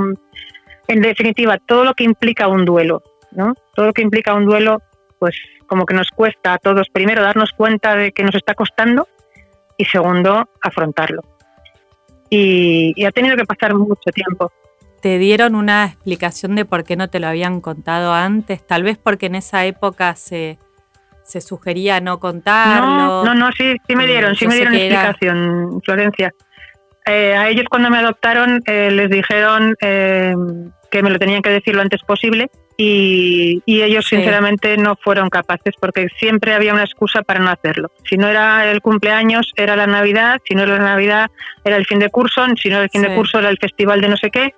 en 0.90 1.02
definitiva, 1.02 1.58
todo 1.66 1.86
lo 1.86 1.94
que 1.94 2.04
implica 2.04 2.50
un 2.50 2.66
duelo, 2.66 3.02
¿no? 3.32 3.54
Todo 3.74 3.86
lo 3.86 3.94
que 3.94 4.02
implica 4.02 4.34
un 4.34 4.48
duelo, 4.48 4.82
pues 5.18 5.38
como 5.74 5.88
que 5.88 5.96
nos 5.96 6.10
cuesta 6.10 6.54
a 6.54 6.60
todos, 6.60 6.88
primero, 6.94 7.24
darnos 7.24 7.50
cuenta 7.58 7.96
de 7.96 8.12
que 8.12 8.22
nos 8.22 8.36
está 8.36 8.54
costando 8.54 9.08
y 9.76 9.86
segundo, 9.86 10.48
afrontarlo 10.62 11.22
y, 12.30 13.06
ha 13.06 13.12
tenido 13.12 13.36
que 13.36 13.44
pasar 13.44 13.74
mucho 13.74 14.12
tiempo. 14.14 14.52
te 15.02 15.18
dieron 15.18 15.56
una 15.56 15.86
explicación 15.86 16.54
de 16.54 16.64
por 16.64 16.84
qué 16.84 16.96
no 16.96 17.08
te 17.08 17.20
lo 17.20 17.26
habían 17.26 17.60
contado 17.60 18.14
antes? 18.14 18.68
Tal 18.68 18.84
vez 18.84 19.00
porque 19.00 19.26
en 19.26 19.34
esa 19.34 19.66
época 19.66 20.14
se, 20.14 20.60
se 21.24 21.42
sugería 21.42 22.02
no 22.02 22.20
contarlo. 22.20 23.24
No, 23.24 23.26
no, 23.26 23.34
no 23.34 23.52
sí, 23.52 23.76
sí 23.88 23.96
me 23.96 24.06
dieron, 24.06 24.36
sí 24.36 24.48
me 24.48 24.54
dieron 24.54 24.76
explicación, 24.76 25.82
Florencia. 25.84 26.32
Eh, 27.08 27.36
a 27.36 27.50
ellos 27.50 27.66
cuando 27.68 27.90
me 27.90 27.98
adoptaron 27.98 28.62
eh, 28.68 28.92
les 28.92 29.10
dijeron 29.10 29.76
eh, 29.82 30.36
que 30.92 31.02
me 31.02 31.10
lo 31.10 31.18
tenían 31.18 31.42
que 31.42 31.50
decir 31.50 31.74
lo 31.74 31.82
antes 31.82 32.02
posible 32.04 32.52
y, 32.78 33.62
ellos 33.66 34.06
sinceramente 34.08 34.78
no 34.78 34.96
fueron 34.96 35.30
capaces 35.30 35.76
porque 35.80 36.08
siempre 36.18 36.54
había 36.54 36.74
una 36.74 36.84
excusa 36.84 37.22
para 37.22 37.40
no 37.40 37.50
hacerlo. 37.50 37.92
Si 38.10 38.18
no 38.18 38.28
era 38.28 38.70
el 38.72 38.82
cumpleaños, 38.82 39.52
era 39.56 39.76
la 39.76 39.88
Navidad, 39.88 40.40
si 40.48 40.56
no 40.56 40.64
era 40.64 40.78
la 40.78 40.84
Navidad, 40.84 41.30
era 41.64 41.76
el 41.76 41.86
fin 41.86 42.00
de 42.00 42.10
curso, 42.10 42.46
si 42.56 42.70
no 42.70 42.76
era 42.76 42.86
el 42.86 42.90
fin 42.90 43.02
de 43.02 43.14
curso, 43.16 43.40
era 43.40 43.50
el 43.50 43.58
festival 43.58 44.02
de 44.02 44.10
no 44.10 44.18
sé 44.18 44.32
qué. 44.32 44.54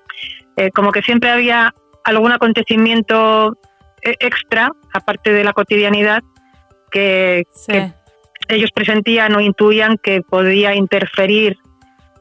como 0.73 0.91
que 0.91 1.01
siempre 1.01 1.31
había 1.31 1.73
algún 2.03 2.31
acontecimiento 2.31 3.57
extra, 4.01 4.71
aparte 4.93 5.33
de 5.33 5.43
la 5.43 5.53
cotidianidad, 5.53 6.23
que, 6.91 7.43
ellos 8.47 8.69
presentían 8.71 9.35
o 9.35 9.39
intuían 9.39 9.97
que 9.97 10.21
podía 10.21 10.75
interferir, 10.75 11.57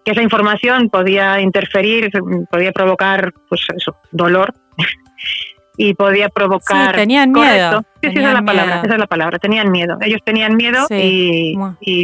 que 0.04 0.12
esa 0.12 0.22
información 0.22 0.88
podía 0.88 1.38
interferir, 1.40 2.10
podía 2.50 2.72
provocar, 2.72 3.34
pues 3.48 3.60
eso, 3.76 3.94
dolor. 4.10 4.54
y 5.76 5.94
podía 5.94 6.28
provocar. 6.28 6.90
Sí, 6.90 6.96
tenían 6.96 7.32
miedo. 7.32 7.82
Sí, 8.02 8.08
esa 8.08 8.28
es 8.28 8.34
la 8.34 8.42
palabra, 8.42 8.82
esa 8.84 8.92
es 8.94 8.98
la 8.98 9.06
palabra. 9.06 9.38
Tenían 9.38 9.70
miedo. 9.70 9.98
Ellos 10.00 10.20
tenían 10.24 10.56
miedo 10.56 10.86
y, 10.90 11.56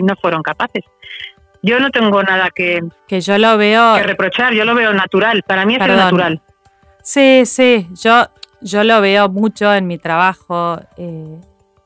no 0.03 0.15
fueron 0.17 0.43
capaces. 0.43 0.85
Yo 1.63 1.79
no 1.79 1.91
tengo 1.91 2.23
nada 2.23 2.49
que, 2.55 2.81
que 3.07 3.21
yo 3.21 3.37
lo 3.37 3.59
veo 3.59 3.97
que 3.97 4.03
reprochar. 4.05 4.55
Yo 4.55 4.65
lo 4.65 4.75
veo 4.75 4.95
natural. 4.95 5.43
Para 5.47 5.67
mí 5.67 5.77
es 5.77 5.81
natural. 5.81 6.41
Sí, 7.03 7.45
sí. 7.45 7.87
Yo 7.93 8.27
yo 8.61 8.85
lo 8.85 9.01
veo 9.01 9.29
mucho 9.29 9.73
en 9.75 9.87
mi 9.87 9.99
trabajo. 9.99 10.81
Eh, 10.97 11.41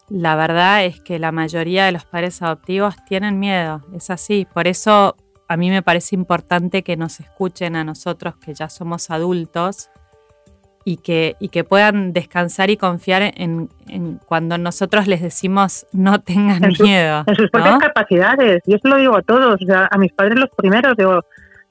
la 0.09 0.37
verdad 0.37 0.85
es 0.85 1.00
que 1.00 1.19
la 1.19 1.33
mayoría 1.33 1.87
de 1.87 1.93
los 1.93 2.05
padres 2.05 2.43
adoptivos 2.43 2.95
tienen 3.07 3.38
miedo, 3.38 3.81
es 3.95 4.11
así. 4.11 4.47
Por 4.53 4.67
eso 4.67 5.17
a 5.49 5.57
mí 5.57 5.71
me 5.71 5.83
parece 5.83 6.14
importante 6.14 6.83
que 6.83 6.97
nos 6.97 7.21
escuchen 7.21 7.76
a 7.76 7.85
nosotros 7.85 8.37
que 8.37 8.55
ya 8.55 8.69
somos 8.69 9.11
adultos 9.11 9.91
y 10.85 10.99
que, 10.99 11.37
y 11.41 11.49
que 11.49 11.64
puedan 11.64 12.12
descansar 12.12 12.69
y 12.71 12.76
confiar 12.76 13.23
en, 13.23 13.69
cuando 14.26 14.59
nosotros 14.59 15.07
les 15.07 15.23
decimos 15.23 15.87
no 15.93 16.21
tengan 16.21 16.61
miedo. 16.79 17.25
en 17.26 17.35
sus 17.35 17.50
propias 17.50 17.79
capacidades. 17.79 18.62
Y 18.67 18.75
eso 18.75 18.88
lo 18.88 18.99
digo 18.99 19.17
a 19.17 19.23
todos, 19.23 19.59
a 19.69 19.99
mis 19.99 20.12
padres 20.12 20.38
los 20.38 20.50
primeros, 20.57 20.95
digo, 20.97 21.23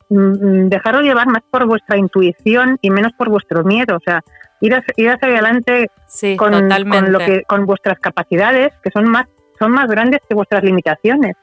mm, 0.09 0.15
mm, 0.15 0.69
dejaros 0.69 1.03
llevar 1.03 1.27
más 1.27 1.43
por 1.49 1.65
vuestra 1.67 1.97
intuición 1.97 2.77
y 2.81 2.89
menos 2.89 3.11
por 3.13 3.29
vuestro 3.29 3.63
miedo. 3.63 3.97
O 3.97 4.01
sea, 4.03 4.21
ir, 4.61 4.73
hacia 4.73 5.13
adelante 5.13 5.91
con, 6.37 6.69
lo 7.11 7.19
que, 7.19 7.43
con 7.47 7.65
vuestras 7.65 7.99
capacidades, 7.99 8.73
que 8.83 8.89
son 8.91 9.07
más, 9.07 9.27
son 9.59 9.71
más 9.71 9.87
grandes 9.87 10.21
que 10.27 10.33
vuestras 10.33 10.63
limitaciones. 10.63 11.35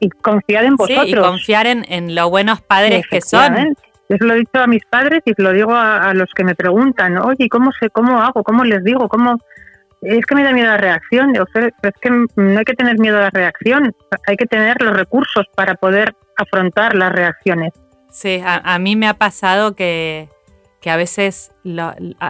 Y 0.00 0.08
confiar 0.10 0.64
en 0.64 0.74
vosotros. 0.74 1.06
y 1.06 1.14
confiar 1.14 1.68
en, 1.68 1.84
en 1.88 2.16
lo 2.16 2.28
buenos 2.28 2.60
padres 2.60 3.06
que 3.08 3.20
son. 3.20 3.76
Yo 4.12 4.18
se 4.18 4.24
lo 4.24 4.34
he 4.34 4.40
dicho 4.40 4.58
a 4.58 4.66
mis 4.66 4.84
padres 4.84 5.22
y 5.24 5.32
se 5.32 5.42
lo 5.42 5.52
digo 5.52 5.74
a, 5.74 6.12
los 6.12 6.28
que 6.34 6.44
me 6.44 6.54
preguntan, 6.54 7.16
oye, 7.16 7.48
¿cómo, 7.48 7.72
sé, 7.72 7.88
¿cómo 7.88 8.20
hago? 8.20 8.44
¿Cómo 8.44 8.62
les 8.62 8.84
digo? 8.84 9.08
¿Cómo...? 9.08 9.38
Es 10.02 10.26
que 10.26 10.34
me 10.34 10.42
da 10.42 10.52
miedo 10.52 10.66
la 10.66 10.76
reacción. 10.76 11.32
es 11.34 11.92
que 12.00 12.10
no 12.10 12.58
hay 12.58 12.64
que 12.64 12.74
tener 12.74 12.98
miedo 12.98 13.18
a 13.18 13.22
la 13.22 13.30
reacción, 13.30 13.94
hay 14.26 14.36
que 14.36 14.46
tener 14.46 14.82
los 14.82 14.94
recursos 14.94 15.46
para 15.54 15.76
poder 15.76 16.14
afrontar 16.36 16.94
las 16.94 17.12
reacciones. 17.12 17.72
Sí, 18.10 18.42
a 18.44 18.78
mí 18.78 18.96
me 18.96 19.06
ha 19.06 19.14
pasado 19.14 19.74
que, 19.76 20.28
que 20.82 20.90
a 20.90 20.96
veces, 20.96 21.52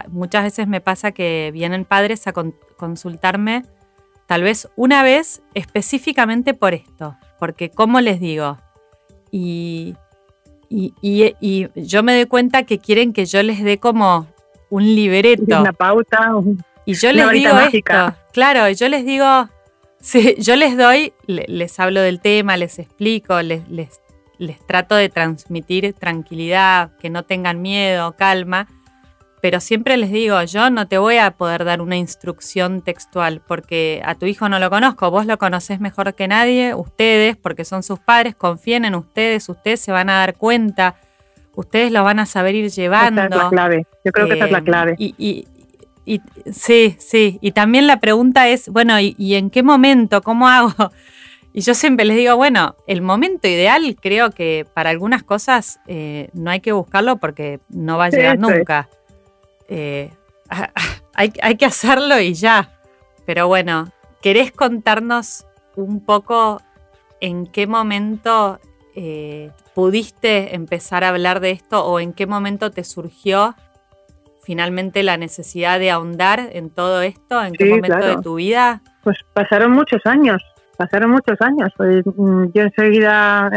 muchas 0.07 0.43
veces 0.43 0.67
me 0.67 0.79
pasa 0.79 1.11
que 1.11 1.49
vienen 1.51 1.83
padres 1.83 2.27
a 2.27 2.33
consultarme 2.77 3.63
tal 4.27 4.43
vez 4.43 4.69
una 4.75 5.03
vez 5.03 5.41
específicamente 5.55 6.53
por 6.53 6.75
esto, 6.75 7.17
porque 7.39 7.71
¿cómo 7.71 7.99
les 7.99 8.19
digo? 8.19 8.59
Y, 9.31 9.95
y, 11.01 11.67
yo 11.75 12.03
me 12.03 12.15
doy 12.15 12.25
cuenta 12.25 12.63
que 12.63 12.79
quieren 12.79 13.13
que 13.13 13.25
yo 13.25 13.43
les 13.43 13.63
dé 13.63 13.77
como 13.77 14.27
un 14.69 14.83
libreto. 14.83 15.59
Una 15.59 15.73
pauta. 15.73 16.31
y 16.85 16.93
yo 16.95 17.11
les 17.11 17.29
digo 17.31 17.57
esto, 17.59 18.15
claro, 18.31 18.69
yo 18.69 18.89
les 18.89 19.05
digo, 19.05 19.49
sí, 20.01 20.35
yo 20.39 20.55
les 20.55 20.75
doy, 20.77 21.13
les 21.27 21.79
hablo 21.79 22.01
del 22.01 22.19
tema, 22.19 22.57
les 22.57 22.79
explico, 22.79 23.41
les, 23.41 23.67
les 23.69 24.01
les 24.37 24.65
trato 24.65 24.95
de 24.95 25.09
transmitir 25.09 25.93
tranquilidad, 25.93 26.91
que 26.97 27.09
no 27.09 27.23
tengan 27.23 27.61
miedo, 27.61 28.15
calma, 28.15 28.67
pero 29.43 29.59
siempre 29.59 29.97
les 29.97 30.09
digo, 30.09 30.41
yo 30.43 30.69
no 30.69 30.87
te 30.87 30.97
voy 30.97 31.17
a 31.17 31.31
poder 31.31 31.65
dar 31.65 31.81
una 31.81 31.97
instrucción 31.97 32.81
textual 32.81 33.41
porque 33.45 34.01
a 34.05 34.15
tu 34.15 34.25
hijo 34.25 34.47
no 34.47 34.57
lo 34.57 34.69
conozco, 34.69 35.11
vos 35.11 35.25
lo 35.25 35.37
conocés 35.37 35.81
mejor 35.81 36.13
que 36.13 36.29
nadie, 36.29 36.73
ustedes, 36.73 37.35
porque 37.35 37.65
son 37.65 37.83
sus 37.83 37.99
padres, 37.99 38.35
confíen 38.35 38.85
en 38.85 38.95
ustedes, 38.95 39.49
ustedes 39.49 39.81
se 39.81 39.91
van 39.91 40.09
a 40.09 40.19
dar 40.19 40.37
cuenta, 40.37 40.95
ustedes 41.55 41.91
lo 41.91 42.05
van 42.05 42.19
a 42.19 42.25
saber 42.25 42.55
ir 42.55 42.71
llevando. 42.71 43.21
Esa 43.21 43.35
es 43.35 43.43
la 43.43 43.49
clave, 43.49 43.87
yo 44.05 44.11
creo 44.13 44.27
que 44.29 44.35
esa 44.35 44.45
es 44.45 44.51
la 44.51 44.59
eh, 44.59 44.63
clave. 44.63 44.95
Y, 44.97 45.45
sí, 46.49 46.95
sí, 46.97 47.37
y 47.41 47.51
también 47.51 47.85
la 47.85 47.99
pregunta 47.99 48.47
es, 48.47 48.69
bueno, 48.69 48.97
¿y 48.97 49.35
en 49.35 49.49
qué 49.49 49.61
momento? 49.61 50.21
¿Cómo 50.21 50.47
hago? 50.47 50.71
Y 51.55 51.61
yo 51.61 51.75
siempre 51.75 52.03
les 52.03 52.17
digo, 52.17 52.35
bueno, 52.35 52.75
el 52.87 53.03
momento 53.03 53.47
ideal 53.47 53.95
creo 54.01 54.31
que 54.31 54.65
para 54.73 54.89
algunas 54.89 55.21
cosas 55.21 55.79
eh, 55.85 56.29
no 56.33 56.49
hay 56.49 56.61
que 56.61 56.71
buscarlo 56.71 57.17
porque 57.17 57.59
no 57.69 57.99
va 57.99 58.05
a 58.05 58.09
llegar 58.09 58.39
nunca. 58.39 58.89
Eh, 59.73 60.11
hay, 61.15 61.55
que 61.57 61.65
hacerlo 61.65 62.19
y 62.19 62.33
ya. 62.33 62.69
Pero 63.25 63.47
bueno, 63.47 63.85
¿querés 64.21 64.51
contarnos 64.51 65.45
un 65.75 66.05
poco 66.05 66.61
en 67.21 67.47
qué 67.47 67.67
momento 67.67 68.59
eh, 68.95 69.51
pudiste 69.73 70.55
empezar 70.55 71.03
a 71.03 71.09
hablar 71.09 71.39
de 71.39 71.51
esto 71.51 71.85
o 71.85 71.99
en 71.99 72.13
qué 72.13 72.27
momento 72.27 72.69
te 72.69 72.83
surgió 72.83 73.55
finalmente 74.43 75.03
la 75.03 75.17
necesidad 75.17 75.79
de 75.79 75.89
ahondar 75.89 76.49
en 76.51 76.69
todo 76.69 77.01
esto? 77.01 77.43
¿En 77.43 77.53
qué 77.53 77.65
momento 77.65 78.05
de 78.05 78.17
tu 78.21 78.35
vida? 78.35 78.81
Pues 79.03 79.17
pasaron 79.33 79.71
muchos 79.71 80.05
años 80.05 80.41
pasaron 80.77 81.11
muchos 81.11 81.39
años. 81.41 81.71
Pues, 81.77 82.05
mm, 82.05 82.45
yo 82.53 82.63
enseguida 82.63 83.49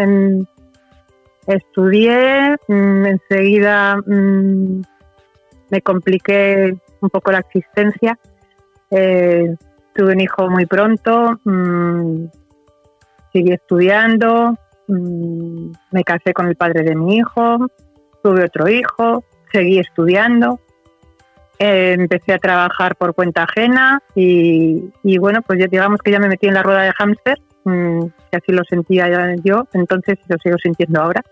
estudié, 1.47 2.57
mm, 2.69 3.07
enseguida 3.07 3.97
mm, 4.07 4.83
me 5.71 5.81
compliqué 5.83 6.77
un 7.01 7.11
poco 7.11 7.33
la 7.33 7.39
existencia. 7.39 8.19
Eh, 8.91 9.55
tuve 9.95 10.13
un 10.13 10.21
hijo 10.21 10.49
muy 10.49 10.67
pronto, 10.67 11.41
seguí 13.33 13.53
estudiando, 13.53 14.57
me 14.89 16.05
casé 16.05 16.33
con 16.33 16.49
el 16.49 16.57
padre 16.57 16.83
de 16.83 16.95
mi 16.95 17.17
hijo, 17.17 17.67
tuve 18.23 18.45
otro 18.45 18.69
hijo, 18.69 19.25
seguí 19.53 19.79
estudiando 19.79 20.61
eh, 21.59 21.97
empecé 21.99 22.35
a 22.35 22.39
trabajar 22.39 22.97
por 22.97 23.15
cuenta 23.15 23.45
ajena 23.45 24.03
y, 24.15 25.19
bueno, 25.19 25.41
pues 25.41 25.59
ya 25.59 25.67
digamos 25.67 26.01
que 26.03 26.11
ya 26.11 26.19
me 26.19 26.29
metí 26.29 26.47
en 26.47 26.55
la 26.55 26.63
rueda 26.63 26.83
de 26.83 26.93
hámster, 26.93 27.39
mm, 27.65 28.01
así 28.33 28.53
lo 28.53 28.63
sentía 28.65 29.09
yo, 29.43 29.67
entonces 29.73 30.19
lo 30.29 30.37
sigo 30.39 30.57
sintiendo 30.59 31.01
ahora, 31.01 31.23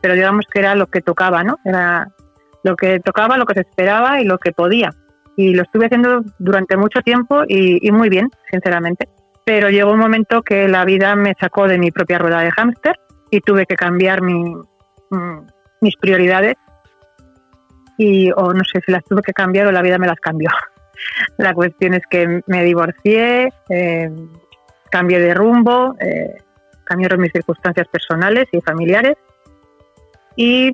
pero 0.00 0.14
digamos 0.14 0.46
que 0.50 0.60
era 0.60 0.74
lo 0.74 0.86
que 0.86 1.02
tocaba, 1.02 1.44
¿no? 1.44 1.58
Era 1.64 2.08
lo 2.62 2.76
que 2.76 3.00
tocaba, 3.00 3.36
lo 3.36 3.46
que 3.46 3.54
se 3.54 3.60
esperaba 3.60 4.20
y 4.20 4.24
lo 4.24 4.38
que 4.38 4.52
podía. 4.52 4.90
Y 5.36 5.54
lo 5.54 5.62
estuve 5.62 5.86
haciendo 5.86 6.22
durante 6.38 6.76
mucho 6.76 7.00
tiempo 7.00 7.42
y, 7.46 7.90
muy 7.92 8.08
bien, 8.08 8.28
sinceramente. 8.50 9.08
Pero 9.44 9.70
llegó 9.70 9.92
un 9.92 9.98
momento 9.98 10.42
que 10.42 10.68
la 10.68 10.84
vida 10.84 11.16
me 11.16 11.34
sacó 11.40 11.66
de 11.66 11.78
mi 11.78 11.90
propia 11.90 12.18
rueda 12.18 12.40
de 12.40 12.50
hámster 12.50 12.98
y 13.30 13.40
tuve 13.40 13.66
que 13.66 13.76
cambiar 13.76 14.22
mm, 14.22 14.62
mis 15.80 15.96
prioridades 15.96 16.56
y 17.96 18.30
o 18.32 18.52
no 18.52 18.64
sé 18.64 18.80
si 18.84 18.92
las 18.92 19.04
tuve 19.04 19.22
que 19.22 19.32
cambiar 19.32 19.66
o 19.66 19.72
la 19.72 19.82
vida 19.82 19.98
me 19.98 20.06
las 20.06 20.20
cambió. 20.20 20.50
La 21.38 21.54
cuestión 21.54 21.94
es 21.94 22.02
que 22.10 22.42
me 22.46 22.62
divorcié, 22.62 23.52
eh, 23.70 24.10
cambié 24.90 25.18
de 25.18 25.32
rumbo, 25.32 25.96
eh, 25.98 26.36
cambiaron 26.84 27.20
mis 27.20 27.32
circunstancias 27.32 27.86
personales 27.88 28.46
y 28.52 28.60
familiares 28.60 29.16
y 30.36 30.72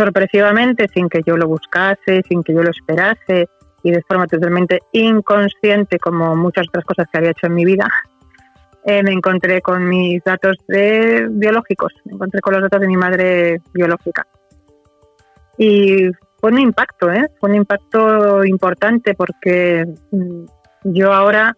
sorpresivamente, 0.00 0.88
sin 0.94 1.10
que 1.10 1.20
yo 1.26 1.36
lo 1.36 1.46
buscase, 1.46 2.22
sin 2.26 2.42
que 2.42 2.54
yo 2.54 2.62
lo 2.62 2.70
esperase 2.70 3.48
y 3.82 3.90
de 3.90 4.02
forma 4.08 4.26
totalmente 4.26 4.80
inconsciente 4.92 5.98
como 5.98 6.34
muchas 6.36 6.68
otras 6.68 6.84
cosas 6.84 7.06
que 7.10 7.18
había 7.18 7.32
hecho 7.32 7.46
en 7.48 7.54
mi 7.54 7.66
vida, 7.66 7.86
eh, 8.86 9.02
me 9.02 9.12
encontré 9.12 9.60
con 9.60 9.86
mis 9.86 10.24
datos 10.24 10.56
de, 10.68 11.26
biológicos, 11.30 11.92
me 12.06 12.14
encontré 12.14 12.40
con 12.40 12.54
los 12.54 12.62
datos 12.62 12.80
de 12.80 12.86
mi 12.88 12.96
madre 12.96 13.60
biológica. 13.74 14.26
Y 15.58 16.10
fue 16.40 16.50
un 16.50 16.58
impacto, 16.60 17.10
¿eh? 17.12 17.26
fue 17.38 17.50
un 17.50 17.56
impacto 17.56 18.42
importante 18.44 19.14
porque 19.14 19.84
mm, 20.12 20.44
yo 20.84 21.12
ahora 21.12 21.54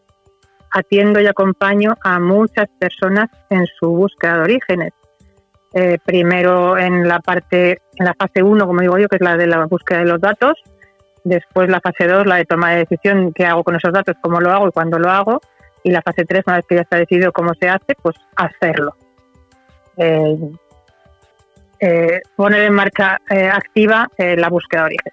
atiendo 0.73 1.21
y 1.21 1.27
acompaño 1.27 1.95
a 2.03 2.19
muchas 2.19 2.67
personas 2.81 3.29
en 3.51 3.67
su 3.79 3.89
búsqueda 3.89 4.39
de 4.39 4.43
orígenes. 4.43 4.93
Eh, 5.75 5.99
primero 6.05 6.77
en 6.77 7.09
la 7.09 7.21
parte, 7.21 7.81
en 7.97 8.05
la 8.05 8.15
fase 8.15 8.43
1, 8.43 8.67
como 8.67 8.81
digo 8.81 8.99
yo, 8.99 9.09
que 9.09 9.17
es 9.17 9.23
la 9.23 9.37
de 9.37 9.47
la 9.47 9.65
búsqueda 9.65 10.01
de 10.01 10.05
los 10.05 10.21
datos, 10.21 10.53
después 11.25 11.71
la 11.71 11.81
fase 11.81 12.07
2, 12.07 12.27
la 12.27 12.37
de 12.37 12.45
toma 12.45 12.73
de 12.73 12.79
decisión, 12.79 13.33
qué 13.33 13.47
hago 13.47 13.65
con 13.65 13.77
esos 13.77 13.93
datos, 13.93 14.17
cómo 14.21 14.41
lo 14.41 14.53
hago 14.53 14.69
y 14.69 14.73
cuándo 14.73 14.99
lo 14.99 15.11
hago, 15.11 15.41
y 15.83 15.91
la 15.91 16.03
fase 16.03 16.25
3, 16.25 16.43
una 16.47 16.57
vez 16.57 16.67
que 16.69 16.75
ya 16.75 16.83
está 16.83 16.99
decidido 16.99 17.33
cómo 17.33 17.55
se 17.55 17.69
hace, 17.71 17.95
pues 18.03 18.17
hacerlo. 18.37 18.95
Eh, 19.97 20.37
eh, 21.81 22.21
poner 22.37 22.65
en 22.65 22.75
marcha 22.75 23.21
activa 23.53 24.09
la 24.19 24.49
búsqueda 24.49 24.83
de 24.83 24.87
origen. 24.87 25.13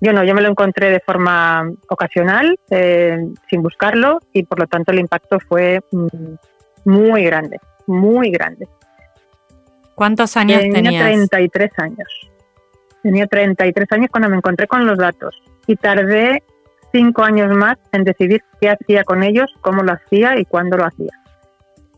Yo 0.00 0.12
no, 0.12 0.24
yo 0.24 0.34
me 0.34 0.42
lo 0.42 0.48
encontré 0.48 0.90
de 0.90 1.00
forma 1.00 1.70
ocasional, 1.88 2.58
sin 2.68 3.62
buscarlo, 3.62 4.18
y 4.32 4.42
por 4.42 4.58
lo 4.58 4.66
tanto 4.66 4.90
el 4.90 4.98
impacto 4.98 5.38
fue 5.38 5.80
mm, 5.92 6.34
muy 6.84 7.24
grande, 7.24 7.60
muy 7.86 8.30
grande. 8.30 8.66
¿Cuántos 9.94 10.36
años 10.36 10.60
Tenía 10.60 10.82
tenías? 10.82 11.04
33 11.04 11.70
años. 11.78 12.30
Tenía 13.02 13.26
33 13.26 13.92
años 13.92 14.08
cuando 14.10 14.28
me 14.28 14.36
encontré 14.36 14.66
con 14.66 14.86
los 14.86 14.98
datos 14.98 15.42
y 15.66 15.76
tardé 15.76 16.42
cinco 16.92 17.22
años 17.22 17.54
más 17.54 17.76
en 17.92 18.04
decidir 18.04 18.42
qué 18.60 18.70
hacía 18.70 19.04
con 19.04 19.22
ellos, 19.22 19.50
cómo 19.60 19.82
lo 19.82 19.92
hacía 19.92 20.38
y 20.38 20.44
cuándo 20.44 20.76
lo 20.76 20.86
hacía. 20.86 21.12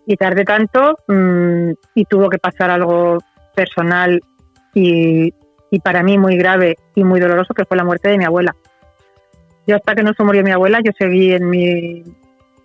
Y 0.06 0.16
tardé 0.16 0.44
tanto 0.44 0.98
mmm, 1.08 1.72
y 1.94 2.04
tuvo 2.04 2.30
que 2.30 2.38
pasar 2.38 2.70
algo 2.70 3.18
personal 3.54 4.20
y, 4.74 5.32
y, 5.70 5.80
para 5.80 6.02
mí 6.02 6.18
muy 6.18 6.36
grave 6.36 6.76
y 6.94 7.04
muy 7.04 7.20
doloroso, 7.20 7.54
que 7.54 7.64
fue 7.64 7.76
la 7.76 7.84
muerte 7.84 8.08
de 8.08 8.18
mi 8.18 8.24
abuela. 8.24 8.54
Yo 9.66 9.76
hasta 9.76 9.94
que 9.94 10.02
no 10.02 10.12
se 10.14 10.24
murió 10.24 10.42
mi 10.42 10.50
abuela, 10.50 10.80
yo 10.82 10.92
seguí 10.98 11.32
en 11.32 11.48
mi... 11.48 12.02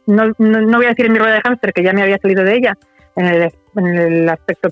No, 0.08 0.34
no, 0.38 0.62
no 0.62 0.78
voy 0.78 0.88
a 0.88 0.90
decir 0.90 1.06
en 1.06 1.14
mi 1.14 1.20
rueda 1.20 1.36
de 1.36 1.42
hámster, 1.42 1.72
que 1.72 1.84
ya 1.84 1.94
me 1.94 2.02
había 2.02 2.18
salido 2.18 2.44
de 2.44 2.56
ella, 2.56 2.78
en 3.16 3.26
el, 3.26 3.54
en 3.76 3.86
el 3.86 4.30
aspecto 4.30 4.70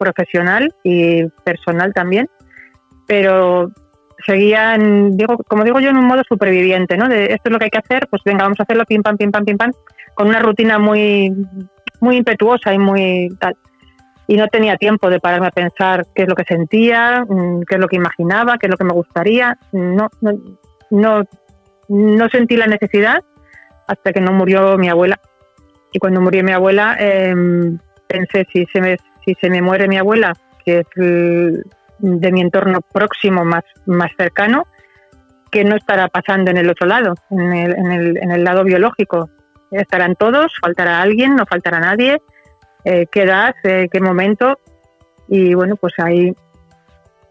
profesional 0.00 0.74
y 0.82 1.26
personal 1.44 1.92
también, 1.92 2.28
pero 3.06 3.70
seguía, 4.26 4.74
en, 4.74 5.16
digo, 5.16 5.36
como 5.46 5.64
digo 5.64 5.78
yo, 5.78 5.90
en 5.90 5.98
un 5.98 6.06
modo 6.06 6.22
superviviente, 6.26 6.96
¿no? 6.96 7.08
De 7.08 7.26
esto 7.26 7.42
es 7.44 7.52
lo 7.52 7.58
que 7.58 7.66
hay 7.66 7.70
que 7.70 7.78
hacer, 7.78 8.08
pues 8.08 8.22
venga, 8.24 8.44
vamos 8.44 8.58
a 8.60 8.62
hacerlo, 8.62 8.84
pim, 8.86 9.02
pam, 9.02 9.16
pim, 9.16 9.30
pam, 9.30 9.44
pim, 9.44 9.56
pam, 9.56 9.72
con 10.14 10.28
una 10.28 10.40
rutina 10.40 10.78
muy, 10.78 11.32
muy 12.00 12.16
impetuosa 12.16 12.72
y 12.72 12.78
muy 12.78 13.28
tal. 13.38 13.56
Y 14.26 14.36
no 14.36 14.46
tenía 14.48 14.76
tiempo 14.76 15.10
de 15.10 15.20
pararme 15.20 15.48
a 15.48 15.50
pensar 15.50 16.06
qué 16.14 16.22
es 16.22 16.28
lo 16.28 16.34
que 16.34 16.44
sentía, 16.44 17.24
mm, 17.28 17.62
qué 17.68 17.74
es 17.74 17.80
lo 17.80 17.88
que 17.88 17.96
imaginaba, 17.96 18.58
qué 18.58 18.66
es 18.66 18.70
lo 18.70 18.76
que 18.76 18.84
me 18.84 18.92
gustaría. 18.92 19.58
No, 19.72 20.08
no, 20.90 21.24
no, 21.88 22.28
sentí 22.28 22.56
la 22.56 22.66
necesidad 22.66 23.22
hasta 23.86 24.12
que 24.12 24.20
no 24.20 24.32
murió 24.32 24.78
mi 24.78 24.88
abuela. 24.88 25.20
Y 25.92 25.98
cuando 25.98 26.20
murió 26.20 26.44
mi 26.44 26.52
abuela, 26.52 26.96
eh, 27.00 27.34
pensé, 28.06 28.46
si 28.52 28.64
se 28.66 28.80
me 28.80 28.96
si 29.24 29.34
se 29.34 29.50
me 29.50 29.62
muere 29.62 29.88
mi 29.88 29.98
abuela, 29.98 30.32
que 30.64 30.80
es 30.80 30.86
de 31.98 32.32
mi 32.32 32.40
entorno 32.40 32.80
próximo 32.80 33.44
más, 33.44 33.64
más 33.86 34.10
cercano, 34.16 34.66
¿qué 35.50 35.64
no 35.64 35.76
estará 35.76 36.08
pasando 36.08 36.50
en 36.50 36.56
el 36.56 36.70
otro 36.70 36.86
lado, 36.86 37.14
en 37.30 37.52
el, 37.52 38.16
en 38.16 38.30
el, 38.30 38.44
lado 38.44 38.64
biológico? 38.64 39.28
¿Estarán 39.70 40.16
todos? 40.16 40.52
¿Faltará 40.60 41.02
alguien? 41.02 41.36
¿No 41.36 41.46
faltará 41.46 41.80
nadie? 41.80 42.20
Eh, 42.84 43.06
¿Qué 43.10 43.22
edad? 43.22 43.54
Eh, 43.64 43.88
¿Qué 43.92 44.00
momento? 44.00 44.58
Y 45.28 45.54
bueno, 45.54 45.76
pues 45.76 45.94
ahí, 45.98 46.34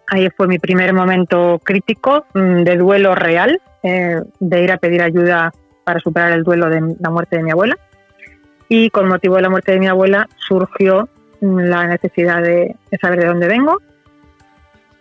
ahí 0.08 0.30
fue 0.36 0.48
mi 0.48 0.60
primer 0.60 0.94
momento 0.94 1.60
crítico 1.64 2.26
mmm, 2.34 2.64
de 2.64 2.78
duelo 2.78 3.16
real, 3.16 3.62
eh, 3.84 4.22
de 4.40 4.64
ir 4.64 4.72
a 4.72 4.78
pedir 4.78 5.02
ayuda 5.02 5.52
para 5.84 6.00
superar 6.00 6.32
el 6.32 6.44
duelo 6.44 6.70
de 6.70 6.96
la 7.00 7.10
muerte 7.10 7.38
de 7.38 7.44
mi 7.44 7.52
abuela. 7.52 7.78
Y 8.70 8.90
con 8.92 9.08
motivo 9.08 9.36
de 9.36 9.42
la 9.42 9.50
muerte 9.50 9.72
de 9.72 9.80
mi 9.80 9.88
abuela 9.88 10.28
surgió 10.38 11.10
la 11.42 11.88
necesidad 11.88 12.42
de, 12.42 12.76
saber 13.02 13.20
de 13.20 13.28
dónde 13.28 13.48
vengo 13.48 13.82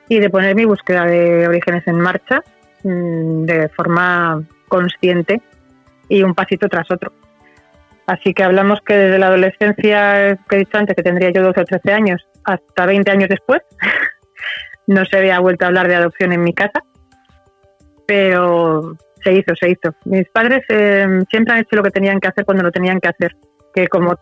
y 0.08 0.20
de 0.20 0.30
poner 0.30 0.54
mi 0.54 0.64
búsqueda 0.64 1.04
de 1.04 1.46
orígenes 1.46 1.86
en 1.86 2.00
marcha 2.00 2.42
mmm, 2.84 3.44
de 3.44 3.68
forma 3.68 4.42
consciente 4.68 5.42
y 6.08 6.22
un 6.22 6.34
pasito 6.34 6.68
tras 6.68 6.90
otro. 6.90 7.12
Así 8.06 8.32
que 8.32 8.42
hablamos 8.42 8.80
que 8.80 8.94
desde 8.94 9.18
la 9.18 9.26
adolescencia, 9.26 10.38
que 10.48 10.56
he 10.56 10.58
dicho 10.60 10.78
antes, 10.78 10.96
que 10.96 11.02
tendría 11.02 11.30
yo 11.30 11.42
12 11.42 11.60
o 11.60 11.64
13 11.64 11.92
años, 11.92 12.26
hasta 12.44 12.86
20 12.86 13.10
años 13.10 13.28
después, 13.28 13.60
no 14.86 15.04
se 15.04 15.18
había 15.18 15.38
vuelto 15.40 15.64
a 15.64 15.68
hablar 15.68 15.88
de 15.88 15.96
adopción 15.96 16.32
en 16.32 16.42
mi 16.42 16.54
casa, 16.54 16.82
pero 18.06 18.96
se 19.22 19.32
hizo, 19.34 19.54
se 19.54 19.70
hizo. 19.70 19.94
Mis 20.06 20.26
padres 20.30 20.64
eh, 20.70 21.06
siempre 21.28 21.52
han 21.52 21.60
hecho 21.60 21.76
lo 21.76 21.82
que 21.82 21.90
tenían 21.90 22.18
que 22.18 22.28
hacer 22.28 22.46
cuando 22.46 22.62
lo 22.62 22.72
tenían 22.72 22.98
que 22.98 23.08
hacer, 23.08 23.36
que 23.74 23.88
como 23.88 24.14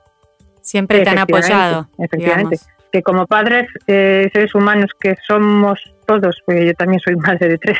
Siempre 0.66 1.02
te 1.02 1.10
han 1.10 1.18
apoyado. 1.18 1.88
Efectivamente. 1.96 2.56
Digamos. 2.56 2.68
Que 2.90 3.02
como 3.02 3.26
padres, 3.26 3.68
eh, 3.86 4.28
seres 4.32 4.54
humanos 4.54 4.90
que 4.98 5.14
somos 5.26 5.78
todos, 6.06 6.42
porque 6.44 6.66
yo 6.66 6.74
también 6.74 7.00
soy 7.00 7.14
madre 7.16 7.48
de 7.48 7.58
tres, 7.58 7.78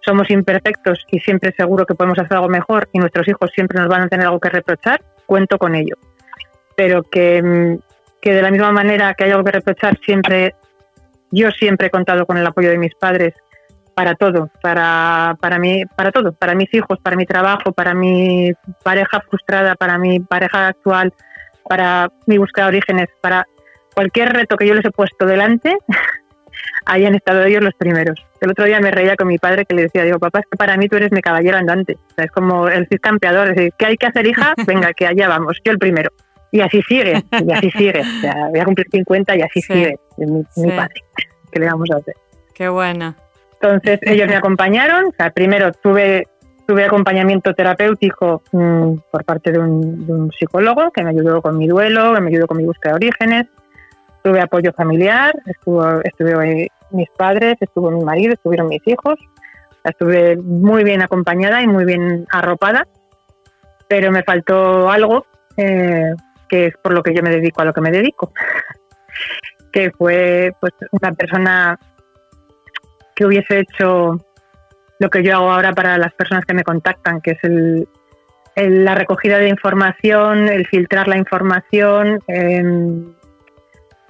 somos 0.00 0.30
imperfectos 0.30 1.04
y 1.10 1.18
siempre 1.18 1.52
seguro 1.56 1.86
que 1.86 1.94
podemos 1.94 2.18
hacer 2.18 2.34
algo 2.34 2.48
mejor 2.48 2.88
y 2.92 2.98
nuestros 2.98 3.26
hijos 3.26 3.50
siempre 3.52 3.80
nos 3.80 3.88
van 3.88 4.02
a 4.02 4.08
tener 4.08 4.26
algo 4.26 4.38
que 4.38 4.50
reprochar, 4.50 5.02
cuento 5.26 5.58
con 5.58 5.74
ello. 5.74 5.96
Pero 6.76 7.02
que, 7.02 7.78
que 8.20 8.32
de 8.32 8.42
la 8.42 8.50
misma 8.50 8.70
manera 8.70 9.14
que 9.14 9.24
hay 9.24 9.32
algo 9.32 9.44
que 9.44 9.52
reprochar, 9.52 9.98
siempre, 10.04 10.54
yo 11.32 11.50
siempre 11.50 11.88
he 11.88 11.90
contado 11.90 12.26
con 12.26 12.38
el 12.38 12.46
apoyo 12.46 12.70
de 12.70 12.78
mis 12.78 12.94
padres 12.94 13.34
para 13.94 14.14
todo, 14.14 14.50
para, 14.62 15.36
para 15.40 15.58
mí, 15.58 15.84
para 15.96 16.12
todo, 16.12 16.32
para 16.32 16.54
mis 16.54 16.72
hijos, 16.74 16.98
para 17.00 17.16
mi 17.16 17.26
trabajo, 17.26 17.72
para 17.72 17.92
mi 17.94 18.52
pareja 18.84 19.20
frustrada, 19.20 19.74
para 19.74 19.98
mi 19.98 20.20
pareja 20.20 20.68
actual, 20.68 21.12
para 21.68 22.10
mi 22.26 22.38
búsqueda 22.38 22.66
de 22.66 22.76
orígenes, 22.76 23.08
para 23.20 23.46
cualquier 23.94 24.32
reto 24.32 24.56
que 24.56 24.66
yo 24.66 24.74
les 24.74 24.84
he 24.84 24.90
puesto 24.90 25.26
delante, 25.26 25.76
hayan 26.86 27.14
estado 27.14 27.44
ellos 27.44 27.62
los 27.62 27.74
primeros. 27.74 28.24
El 28.40 28.50
otro 28.50 28.64
día 28.64 28.80
me 28.80 28.90
reía 28.90 29.16
con 29.16 29.28
mi 29.28 29.38
padre 29.38 29.64
que 29.64 29.74
le 29.74 29.82
decía, 29.82 30.04
digo, 30.04 30.18
papá, 30.18 30.40
es 30.40 30.46
que 30.50 30.56
para 30.56 30.76
mí 30.76 30.88
tú 30.88 30.96
eres 30.96 31.12
mi 31.12 31.22
caballero 31.22 31.56
andante. 31.56 31.94
O 31.94 32.14
sea, 32.14 32.24
es 32.24 32.30
como 32.30 32.68
el 32.68 32.86
Cid 32.88 33.00
campeador, 33.00 33.48
es 33.48 33.56
decir, 33.56 33.72
¿qué 33.78 33.86
hay 33.86 33.96
que 33.96 34.06
hacer, 34.06 34.26
hija? 34.26 34.54
Venga, 34.66 34.92
que 34.92 35.06
allá 35.06 35.28
vamos, 35.28 35.58
yo 35.64 35.72
el 35.72 35.78
primero. 35.78 36.10
Y 36.50 36.60
así 36.60 36.82
sigue, 36.82 37.24
y 37.44 37.52
así 37.52 37.70
sigue. 37.72 38.00
O 38.00 38.20
sea, 38.20 38.48
voy 38.48 38.60
a 38.60 38.64
cumplir 38.64 38.86
50 38.90 39.36
y 39.36 39.42
así 39.42 39.60
sí. 39.60 39.72
sigue 39.72 39.98
mi, 40.18 40.44
sí. 40.50 40.62
mi, 40.62 40.70
padre. 40.70 41.02
¿Qué 41.50 41.60
le 41.60 41.66
vamos 41.66 41.90
a 41.90 41.96
hacer? 41.96 42.14
Qué 42.54 42.68
bueno. 42.68 43.16
Entonces 43.60 43.98
ellos 44.02 44.28
me 44.28 44.36
acompañaron, 44.36 45.06
o 45.06 45.12
sea, 45.16 45.30
primero 45.30 45.72
tuve 45.72 46.28
tuve 46.66 46.84
acompañamiento 46.84 47.54
terapéutico 47.54 48.42
mmm, 48.52 48.94
por 49.10 49.24
parte 49.24 49.52
de 49.52 49.58
un, 49.58 50.06
de 50.06 50.12
un, 50.12 50.32
psicólogo 50.32 50.90
que 50.90 51.02
me 51.02 51.10
ayudó 51.10 51.42
con 51.42 51.58
mi 51.58 51.66
duelo, 51.66 52.14
que 52.14 52.20
me 52.20 52.30
ayudó 52.30 52.46
con 52.46 52.56
mi 52.56 52.64
búsqueda 52.64 52.92
de 52.92 52.96
orígenes. 52.96 53.46
Tuve 54.22 54.40
apoyo 54.40 54.72
familiar, 54.72 55.34
estuvo, 55.46 56.00
estuve 56.02 56.70
mis 56.90 57.10
padres, 57.10 57.56
estuvo 57.60 57.90
mi 57.90 58.02
marido, 58.02 58.32
estuvieron 58.32 58.68
mis 58.68 58.86
hijos. 58.86 59.18
Estuve 59.84 60.36
muy 60.36 60.82
bien 60.82 61.02
acompañada 61.02 61.60
y 61.60 61.66
muy 61.66 61.84
bien 61.84 62.26
arropada, 62.30 62.86
pero 63.86 64.10
me 64.10 64.22
faltó 64.22 64.90
algo 64.90 65.26
eh, 65.58 66.14
que 66.48 66.66
es 66.66 66.76
por 66.78 66.94
lo 66.94 67.02
que 67.02 67.14
yo 67.14 67.22
me 67.22 67.28
dedico 67.28 67.60
a 67.60 67.66
lo 67.66 67.74
que 67.74 67.82
me 67.82 67.90
dedico, 67.90 68.32
que 69.72 69.90
fue 69.90 70.54
pues 70.58 70.72
una 70.90 71.12
persona 71.12 71.78
que 73.14 73.26
hubiese 73.26 73.60
hecho 73.60 74.18
lo 74.98 75.10
que 75.10 75.22
yo 75.22 75.34
hago 75.34 75.50
ahora 75.50 75.72
para 75.72 75.98
las 75.98 76.12
personas 76.14 76.44
que 76.44 76.54
me 76.54 76.62
contactan, 76.62 77.20
que 77.20 77.32
es 77.32 77.44
el, 77.44 77.88
la 78.56 78.94
recogida 78.94 79.38
de 79.38 79.48
información, 79.48 80.48
el 80.48 80.66
filtrar 80.66 81.08
la 81.08 81.16
información. 81.16 82.20
Eh, 82.28 82.62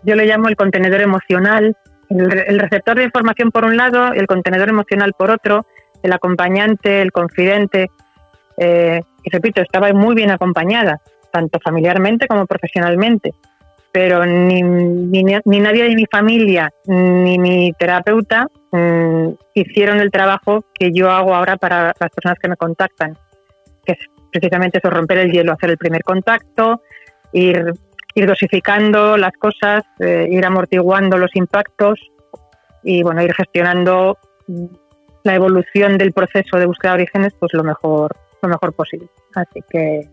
yo 0.03 0.15
le 0.15 0.27
llamo 0.27 0.49
el 0.49 0.57
contenedor 0.57 1.01
emocional, 1.01 1.77
el, 2.11 2.39
el, 2.47 2.59
receptor 2.59 2.97
de 2.97 3.05
información 3.05 3.51
por 3.51 3.65
un 3.65 3.77
lado, 3.77 4.13
el 4.13 4.27
contenedor 4.27 4.69
emocional 4.69 5.15
por 5.17 5.31
otro, 5.31 5.67
el 6.03 6.13
acompañante, 6.13 7.01
el 7.01 7.13
confidente. 7.13 7.91
Eh, 8.59 9.01
y 9.23 9.31
repito, 9.31 9.63
estaba 9.63 9.93
muy 9.93 10.15
bien 10.15 10.31
acompañada, 10.31 11.01
tanto 11.33 11.59
familiarmente 11.61 12.27
como 12.29 12.47
profesionalmente. 12.47 13.33
Pero 13.91 14.27
ni, 14.27 14.61
ni, 14.63 15.23
ni 15.23 15.61
nadie 15.61 15.85
de 15.85 15.95
mi 15.95 16.05
familia 16.07 16.71
ni 16.87 17.39
mi 17.39 17.73
terapeuta 17.79 18.49
mmm, 18.75 19.35
hicieron 19.55 20.01
el 20.01 20.11
trabajo 20.11 20.65
que 20.75 20.91
yo 20.93 21.11
hago 21.11 21.35
ahora 21.35 21.57
para 21.57 21.95
las 21.99 22.11
personas 22.11 22.39
que 22.41 22.49
me 22.49 22.57
contactan, 22.57 23.17
que 23.85 23.93
es 23.93 23.99
precisamente 24.33 24.79
eso, 24.79 24.91
romper 24.91 25.19
el 25.19 25.31
hielo, 25.31 25.53
hacer 25.53 25.71
el 25.71 25.79
primer 25.79 26.03
contacto, 26.03 26.83
ir, 27.33 27.73
ir 28.15 28.27
dosificando 28.27 29.17
las 29.17 29.33
cosas, 29.35 29.85
eh, 30.01 30.27
ir 30.29 30.45
amortiguando 30.45 31.17
los 31.19 31.35
impactos 31.37 32.01
y 32.83 33.03
bueno, 33.03 33.23
ir 33.23 33.33
gestionando 33.33 34.19
la 35.23 35.35
evolución 35.35 35.97
del 35.97 36.13
proceso 36.13 36.59
de 36.59 36.67
búsqueda 36.67 36.93
de 36.93 37.03
orígenes 37.03 37.33
pues 37.39 37.55
lo 37.55 37.63
mejor, 37.63 38.17
lo 38.43 38.49
mejor 38.49 38.73
posible. 38.73 39.09
Así 39.35 39.61
que 39.71 40.09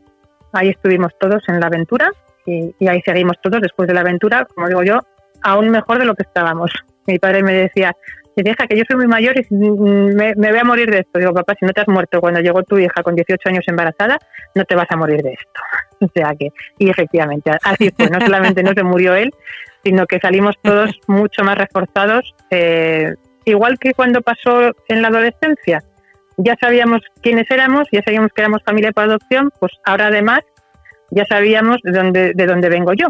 ahí 0.53 0.69
estuvimos 0.69 1.11
todos 1.19 1.43
en 1.49 1.59
la 1.59 1.67
aventura 1.67 2.11
y, 2.45 2.73
y 2.79 2.87
ahí 2.87 3.01
seguimos 3.03 3.37
todos 3.41 3.59
después 3.59 3.87
de 3.87 3.95
la 3.95 4.01
aventura, 4.01 4.45
como 4.45 4.67
digo 4.67 4.83
yo, 4.83 4.99
aún 5.41 5.69
mejor 5.69 5.97
de 5.97 6.05
lo 6.05 6.13
que 6.13 6.23
estábamos. 6.23 6.71
Mi 7.07 7.17
padre 7.17 7.41
me 7.41 7.53
decía, 7.53 7.95
se 8.35 8.43
deja 8.43 8.67
que 8.67 8.77
yo 8.77 8.83
soy 8.87 8.97
muy 8.97 9.07
mayor 9.07 9.35
y 9.37 9.45
me, 9.53 10.33
me, 10.35 10.49
voy 10.51 10.59
a 10.59 10.63
morir 10.63 10.89
de 10.89 10.99
esto. 10.99 11.19
Digo, 11.19 11.33
papá, 11.33 11.53
si 11.59 11.65
no 11.65 11.73
te 11.73 11.81
has 11.81 11.87
muerto 11.87 12.21
cuando 12.21 12.39
llegó 12.39 12.63
tu 12.63 12.77
hija 12.77 13.03
con 13.03 13.15
18 13.15 13.49
años 13.49 13.63
embarazada, 13.67 14.17
no 14.55 14.63
te 14.63 14.75
vas 14.75 14.87
a 14.89 14.97
morir 14.97 15.21
de 15.21 15.33
esto. 15.33 15.61
O 16.03 16.07
sea 16.15 16.33
que, 16.33 16.49
y 16.79 16.89
efectivamente, 16.89 17.51
así 17.63 17.91
fue. 17.95 18.09
No 18.09 18.19
solamente 18.19 18.63
no 18.63 18.73
se 18.73 18.81
murió 18.81 19.13
él, 19.13 19.31
sino 19.83 20.07
que 20.07 20.17
salimos 20.17 20.55
todos 20.63 20.89
mucho 21.07 21.43
más 21.43 21.55
reforzados, 21.55 22.33
eh, 22.49 23.13
igual 23.45 23.77
que 23.77 23.93
cuando 23.93 24.21
pasó 24.21 24.71
en 24.87 25.01
la 25.03 25.09
adolescencia. 25.09 25.83
Ya 26.37 26.55
sabíamos 26.59 27.01
quiénes 27.21 27.45
éramos, 27.51 27.87
ya 27.91 28.01
sabíamos 28.03 28.31
que 28.33 28.41
éramos 28.41 28.63
familia 28.63 28.91
por 28.91 29.03
adopción, 29.03 29.51
pues 29.59 29.73
ahora 29.85 30.07
además 30.07 30.39
ya 31.11 31.23
sabíamos 31.25 31.77
de 31.83 31.91
dónde, 31.91 32.31
de 32.33 32.45
dónde 32.47 32.69
vengo 32.69 32.93
yo, 32.93 33.09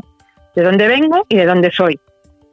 de 0.54 0.64
dónde 0.64 0.90
vengo 0.90 1.26
y 1.30 1.38
de 1.38 1.46
dónde 1.46 1.72
soy. 1.72 1.98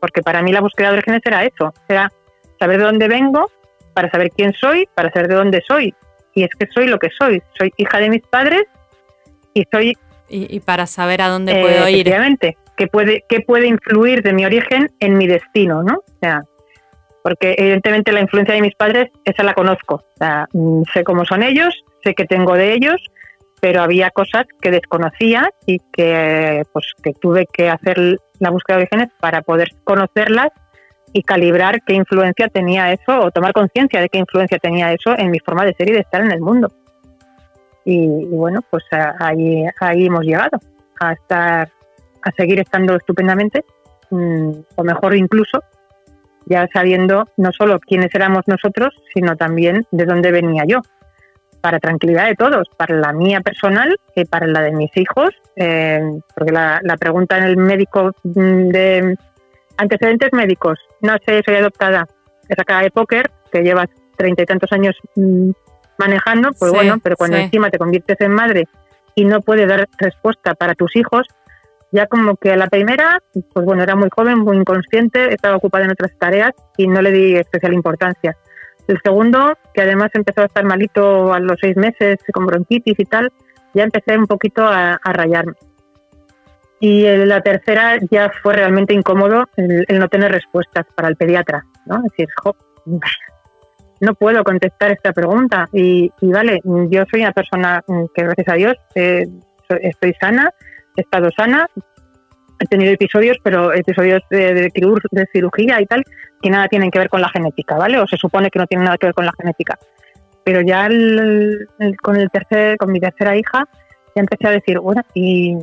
Porque 0.00 0.22
para 0.22 0.40
mí 0.42 0.52
la 0.52 0.60
búsqueda 0.60 0.92
de 0.92 0.98
orígenes 0.98 1.22
era 1.24 1.42
eso, 1.42 1.74
era 1.88 2.12
saber 2.58 2.78
de 2.78 2.84
dónde 2.84 3.08
vengo, 3.08 3.50
para 3.94 4.10
saber 4.10 4.30
quién 4.30 4.52
soy, 4.52 4.88
para 4.94 5.10
saber 5.10 5.28
de 5.28 5.34
dónde 5.34 5.62
soy. 5.66 5.94
Y 6.34 6.44
es 6.44 6.50
que 6.58 6.66
soy 6.72 6.86
lo 6.86 6.98
que 6.98 7.10
soy. 7.10 7.42
Soy 7.58 7.72
hija 7.76 7.98
de 7.98 8.10
mis 8.10 8.22
padres 8.22 8.62
y 9.54 9.64
soy... 9.72 9.96
Y, 10.30 10.60
para 10.60 10.86
saber 10.86 11.22
a 11.22 11.28
dónde 11.28 11.52
puedo 11.52 11.88
ir. 11.88 12.00
Efectivamente, 12.00 12.56
qué 12.76 12.86
puede, 12.86 13.24
qué 13.28 13.40
puede 13.40 13.66
influir 13.66 14.22
de 14.22 14.34
mi 14.34 14.44
origen 14.44 14.90
en 15.00 15.16
mi 15.16 15.26
destino, 15.26 15.82
¿no? 15.82 15.94
O 15.94 16.18
sea, 16.20 16.42
porque 17.22 17.54
evidentemente 17.58 18.12
la 18.12 18.20
influencia 18.20 18.54
de 18.54 18.60
mis 18.60 18.74
padres, 18.74 19.08
esa 19.24 19.42
la 19.42 19.54
conozco. 19.54 19.96
O 19.96 20.18
sea, 20.18 20.46
mm, 20.52 20.82
sé 20.92 21.02
cómo 21.02 21.24
son 21.24 21.42
ellos, 21.42 21.74
sé 22.04 22.14
que 22.14 22.26
tengo 22.26 22.54
de 22.54 22.74
ellos, 22.74 23.02
pero 23.60 23.82
había 23.82 24.10
cosas 24.10 24.46
que 24.60 24.70
desconocía 24.70 25.50
y 25.66 25.80
que, 25.92 26.62
pues, 26.72 26.92
que 27.02 27.12
tuve 27.14 27.46
que 27.52 27.68
hacer 27.68 28.18
la 28.38 28.50
búsqueda 28.50 28.76
de 28.76 28.82
orígenes 28.82 29.08
para 29.18 29.42
poder 29.42 29.70
conocerlas 29.84 30.48
y 31.12 31.22
calibrar 31.22 31.82
qué 31.86 31.94
influencia 31.94 32.48
tenía 32.48 32.92
eso 32.92 33.18
o 33.20 33.30
tomar 33.30 33.52
conciencia 33.52 34.00
de 34.00 34.08
qué 34.08 34.18
influencia 34.18 34.58
tenía 34.58 34.92
eso 34.92 35.16
en 35.16 35.30
mi 35.30 35.38
forma 35.40 35.64
de 35.64 35.74
ser 35.74 35.88
y 35.88 35.92
de 35.92 36.00
estar 36.00 36.20
en 36.20 36.32
el 36.32 36.40
mundo. 36.40 36.70
Y, 37.84 38.26
bueno, 38.26 38.60
pues 38.68 38.84
ahí, 39.18 39.64
ahí 39.80 40.06
hemos 40.06 40.24
llegado 40.24 40.58
a 41.00 41.12
estar, 41.12 41.70
a 42.22 42.32
seguir 42.32 42.60
estando 42.60 42.94
estupendamente, 42.96 43.64
mm, 44.10 44.50
o 44.76 44.84
mejor 44.84 45.14
incluso, 45.14 45.62
ya 46.44 46.68
sabiendo 46.72 47.24
no 47.36 47.50
solo 47.52 47.80
quiénes 47.80 48.14
éramos 48.14 48.42
nosotros, 48.46 48.94
sino 49.14 49.36
también 49.36 49.86
de 49.90 50.04
dónde 50.04 50.32
venía 50.32 50.64
yo, 50.66 50.80
para 51.60 51.80
tranquilidad 51.80 52.26
de 52.26 52.34
todos, 52.34 52.68
para 52.76 52.94
la 52.96 53.12
mía 53.12 53.40
personal 53.40 53.98
y 54.14 54.24
para 54.24 54.46
la 54.46 54.60
de 54.60 54.72
mis 54.72 54.94
hijos, 54.96 55.30
eh, 55.56 56.00
porque 56.34 56.52
la, 56.52 56.80
la, 56.82 56.96
pregunta 56.96 57.38
en 57.38 57.44
el 57.44 57.56
médico 57.56 58.12
mm, 58.22 58.68
de 58.68 59.16
Antecedentes 59.78 60.32
médicos. 60.32 60.78
No 61.00 61.16
sé, 61.24 61.40
soy 61.44 61.54
adoptada. 61.54 62.06
Esa 62.48 62.64
cara 62.64 62.82
de 62.82 62.90
póker 62.90 63.30
que 63.50 63.62
llevas 63.62 63.88
treinta 64.16 64.42
y 64.42 64.46
tantos 64.46 64.72
años 64.72 64.96
mm, 65.14 65.50
manejando, 65.98 66.50
pues 66.58 66.72
bueno, 66.72 66.98
pero 67.02 67.16
cuando 67.16 67.36
encima 67.36 67.70
te 67.70 67.78
conviertes 67.78 68.20
en 68.20 68.32
madre 68.32 68.64
y 69.14 69.24
no 69.24 69.40
puedes 69.40 69.68
dar 69.68 69.88
respuesta 69.98 70.54
para 70.54 70.74
tus 70.74 70.96
hijos, 70.96 71.26
ya 71.92 72.06
como 72.06 72.36
que 72.36 72.52
a 72.52 72.56
la 72.56 72.66
primera, 72.66 73.20
pues 73.54 73.64
bueno, 73.64 73.82
era 73.82 73.94
muy 73.94 74.08
joven, 74.14 74.38
muy 74.38 74.56
inconsciente, 74.56 75.32
estaba 75.32 75.56
ocupada 75.56 75.84
en 75.84 75.92
otras 75.92 76.12
tareas 76.18 76.52
y 76.76 76.88
no 76.88 77.00
le 77.00 77.12
di 77.12 77.36
especial 77.36 77.72
importancia. 77.72 78.36
El 78.88 78.98
segundo, 79.02 79.56
que 79.74 79.82
además 79.82 80.10
empezó 80.14 80.42
a 80.42 80.46
estar 80.46 80.64
malito 80.64 81.32
a 81.32 81.38
los 81.38 81.58
seis 81.60 81.76
meses 81.76 82.18
con 82.32 82.46
bronquitis 82.46 82.98
y 82.98 83.04
tal, 83.04 83.32
ya 83.74 83.84
empecé 83.84 84.18
un 84.18 84.26
poquito 84.26 84.66
a 84.66 84.98
rayarme. 85.04 85.54
Y 86.80 87.02
la 87.02 87.40
tercera 87.40 87.98
ya 88.10 88.30
fue 88.42 88.54
realmente 88.54 88.94
incómodo 88.94 89.44
el, 89.56 89.84
no 89.98 90.08
tener 90.08 90.30
respuestas 90.30 90.86
para 90.94 91.08
el 91.08 91.16
pediatra, 91.16 91.64
¿no? 91.86 91.96
Es 91.96 92.12
decir, 92.12 92.28
no 94.00 94.14
puedo 94.14 94.44
contestar 94.44 94.92
esta 94.92 95.12
pregunta. 95.12 95.68
Y, 95.72 96.10
vale, 96.22 96.60
yo 96.64 97.04
soy 97.10 97.22
una 97.22 97.32
persona 97.32 97.82
que 98.14 98.22
gracias 98.22 98.48
a 98.48 98.54
Dios 98.54 98.76
eh, 98.94 99.26
estoy 99.80 100.14
sana, 100.20 100.50
he 100.96 101.00
estado 101.00 101.30
sana, 101.36 101.68
he 102.60 102.66
tenido 102.66 102.92
episodios, 102.92 103.36
pero 103.42 103.72
episodios 103.72 104.22
de, 104.30 104.70
cirugía 105.32 105.80
y 105.80 105.86
tal, 105.86 106.04
que 106.40 106.50
nada 106.50 106.68
tienen 106.68 106.90
que 106.90 106.98
ver 106.98 107.08
con 107.08 107.20
la 107.20 107.28
genética, 107.28 107.76
¿vale? 107.76 107.98
O 107.98 108.06
se 108.06 108.16
supone 108.16 108.50
que 108.50 108.58
no 108.58 108.66
tienen 108.66 108.84
nada 108.84 108.98
que 108.98 109.06
ver 109.06 109.14
con 109.14 109.26
la 109.26 109.32
genética. 109.36 109.78
Pero 110.44 110.60
ya 110.62 110.88
con 112.02 112.16
el 112.16 112.30
tercer, 112.30 112.78
con 112.78 112.92
mi 112.92 113.00
tercera 113.00 113.36
hija, 113.36 113.68
ya 114.14 114.20
empecé 114.20 114.48
a 114.48 114.52
decir, 114.52 114.78
bueno, 114.78 115.02
y 115.12 115.56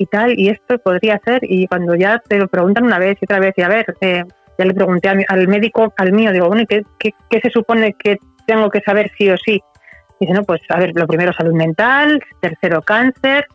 y 0.00 0.06
tal, 0.06 0.38
y 0.38 0.48
esto 0.48 0.78
podría 0.78 1.20
ser, 1.22 1.40
y 1.42 1.66
cuando 1.66 1.94
ya 1.94 2.22
te 2.26 2.38
lo 2.38 2.48
preguntan 2.48 2.84
una 2.84 2.98
vez 2.98 3.18
y 3.20 3.26
otra 3.26 3.38
vez, 3.38 3.52
y 3.58 3.60
a 3.60 3.68
ver, 3.68 3.94
eh, 4.00 4.24
ya 4.58 4.64
le 4.64 4.72
pregunté 4.72 5.10
al 5.10 5.46
médico, 5.46 5.92
al 5.98 6.12
mío, 6.12 6.32
digo, 6.32 6.48
bueno, 6.48 6.64
¿qué, 6.66 6.84
qué, 6.98 7.40
se 7.40 7.50
supone 7.50 7.92
que 7.92 8.16
tengo 8.46 8.70
que 8.70 8.80
saber 8.80 9.12
sí 9.18 9.28
o 9.28 9.36
sí? 9.36 9.62
dice, 10.18 10.32
no, 10.32 10.42
pues 10.44 10.62
a 10.70 10.78
ver, 10.78 10.92
lo 10.94 11.06
primero 11.06 11.34
salud 11.34 11.52
mental, 11.52 12.22
tercero 12.40 12.80
cáncer, 12.80 13.46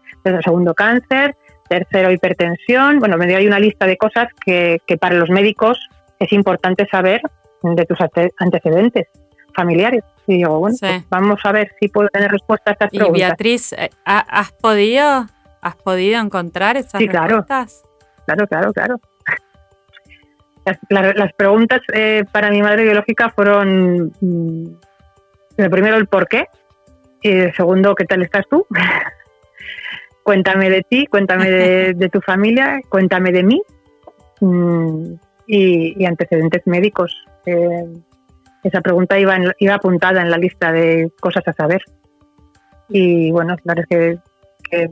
segundo 0.43 0.75
cáncer, 0.75 1.35
tercero 1.67 2.11
hipertensión, 2.11 2.99
bueno, 2.99 3.17
me 3.17 3.25
dio 3.25 3.37
ahí 3.37 3.47
una 3.47 3.59
lista 3.59 3.87
de 3.87 3.97
cosas 3.97 4.27
que, 4.45 4.79
que 4.85 4.97
para 4.97 5.15
los 5.15 5.31
médicos 5.31 5.79
es 6.19 6.31
importante 6.31 6.87
saber 6.91 7.21
de 7.63 7.85
tus 7.85 7.97
antecedentes 8.37 9.07
familiares. 9.55 10.03
Y 10.27 10.37
digo, 10.37 10.59
bueno, 10.59 10.75
pues 10.79 11.09
vamos 11.09 11.39
a 11.43 11.51
ver 11.51 11.71
si 11.79 11.87
puedo 11.87 12.09
tener 12.09 12.31
respuesta 12.31 12.71
a 12.71 12.73
estas 12.73 12.93
y 12.93 12.99
Beatriz, 12.99 13.73
eh, 13.73 13.89
¿has 14.05 14.51
podido 14.53 15.25
¿Has 15.65 15.75
podido 15.77 16.21
encontrar 16.21 16.77
esas 16.77 16.99
sí, 16.99 17.07
respuestas? 17.07 17.83
Claro, 18.27 18.45
claro, 18.47 18.71
claro. 18.71 18.99
Las, 20.89 21.33
preguntas 21.33 21.81
eh, 21.91 22.23
para 22.31 22.51
mi 22.51 22.61
madre 22.61 22.83
biológica 22.83 23.31
fueron, 23.31 24.13
mm, 24.21 24.65
el 25.57 25.69
primero, 25.71 25.97
el 25.97 26.05
por 26.05 26.27
qué, 26.27 26.45
y 27.23 27.31
el 27.31 27.55
segundo, 27.55 27.95
¿qué 27.95 28.05
tal 28.05 28.21
estás 28.21 28.45
tú? 28.47 28.67
cuéntame 30.23 30.69
de 30.69 30.83
ti, 30.83 31.07
cuéntame 31.07 31.49
de, 31.95 32.09
tu 32.09 32.21
familia, 32.21 32.79
cuéntame 32.87 33.31
de 33.31 33.41
mí 33.41 33.63
mm, 34.41 35.13
y, 35.47 36.05
antecedentes 36.05 36.61
médicos. 36.67 37.25
Eh, 37.47 37.91
esa 38.63 38.81
pregunta 38.81 39.17
iba, 39.17 39.35
iba 39.57 39.73
apuntada 39.73 40.21
en 40.21 40.29
la 40.29 40.37
lista 40.37 40.71
de 40.71 41.11
cosas 41.19 41.47
a 41.47 41.53
saber. 41.53 41.81
Y 42.87 43.31
bueno, 43.31 43.55
claro 43.63 43.81
es 43.81 43.87
que, 43.87 44.19
que 44.69 44.89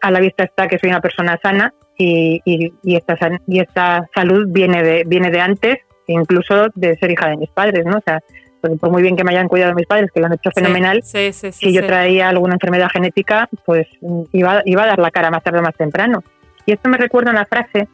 a 0.00 0.10
la 0.10 0.20
vista 0.20 0.44
está 0.44 0.68
que 0.68 0.78
soy 0.78 0.90
una 0.90 1.00
persona 1.00 1.38
sana 1.42 1.72
y, 1.96 2.40
y, 2.44 2.96
esta, 2.96 3.16
y 3.46 3.60
esta 3.60 4.08
salud 4.14 4.46
viene 4.48 4.82
de, 4.82 5.04
viene 5.06 5.30
de 5.30 5.40
antes, 5.40 5.78
incluso 6.06 6.68
de 6.74 6.96
ser 6.96 7.10
hija 7.10 7.28
de 7.28 7.36
mis 7.36 7.50
padres, 7.50 7.84
¿no? 7.84 7.98
O 7.98 8.02
sea, 8.02 8.20
por 8.60 8.90
muy 8.90 9.02
bien 9.02 9.16
que 9.16 9.24
me 9.24 9.32
hayan 9.32 9.48
cuidado 9.48 9.74
mis 9.74 9.86
padres, 9.86 10.10
que 10.12 10.20
lo 10.20 10.26
han 10.26 10.34
hecho 10.34 10.50
fenomenal, 10.54 11.02
si 11.02 11.72
yo 11.72 11.86
traía 11.86 12.28
alguna 12.28 12.54
enfermedad 12.54 12.88
genética, 12.90 13.48
pues 13.64 13.86
iba, 14.32 14.62
iba 14.64 14.82
a 14.82 14.86
dar 14.86 14.98
la 14.98 15.10
cara 15.10 15.30
más 15.30 15.42
tarde 15.42 15.60
o 15.60 15.62
más 15.62 15.74
temprano. 15.74 16.22
Y 16.66 16.72
esto 16.72 16.88
me 16.88 16.98
recuerda 16.98 17.30
una 17.30 17.46
frase 17.46 17.88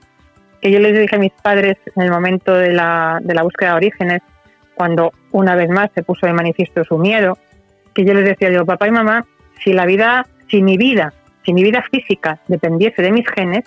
que 0.61 0.71
yo 0.71 0.79
les 0.79 0.99
dije 0.99 1.16
a 1.16 1.19
mis 1.19 1.33
padres 1.33 1.77
en 1.95 2.03
el 2.03 2.11
momento 2.11 2.55
de 2.55 2.73
la, 2.73 3.19
de 3.23 3.35
la 3.35 3.42
búsqueda 3.42 3.71
de 3.71 3.77
orígenes, 3.77 4.23
cuando 4.75 5.12
una 5.33 5.55
vez 5.55 5.69
más 5.69 5.90
se 5.95 6.03
puso 6.03 6.27
de 6.27 6.33
manifiesto 6.33 6.85
su 6.85 6.99
miedo, 6.99 7.38
que 7.95 8.05
yo 8.05 8.14
les 8.14 8.25
decía, 8.25 8.51
digo, 8.51 8.66
papá 8.66 8.88
y 8.88 8.90
mamá, 8.90 9.25
si 9.64 9.73
la 9.73 9.87
vida, 9.87 10.27
si 10.49 10.62
mi 10.62 10.77
vida 10.77 11.12
si 11.46 11.54
mi 11.54 11.62
vida 11.62 11.82
física 11.90 12.40
dependiese 12.48 13.00
de 13.00 13.12
mis 13.12 13.26
genes, 13.28 13.64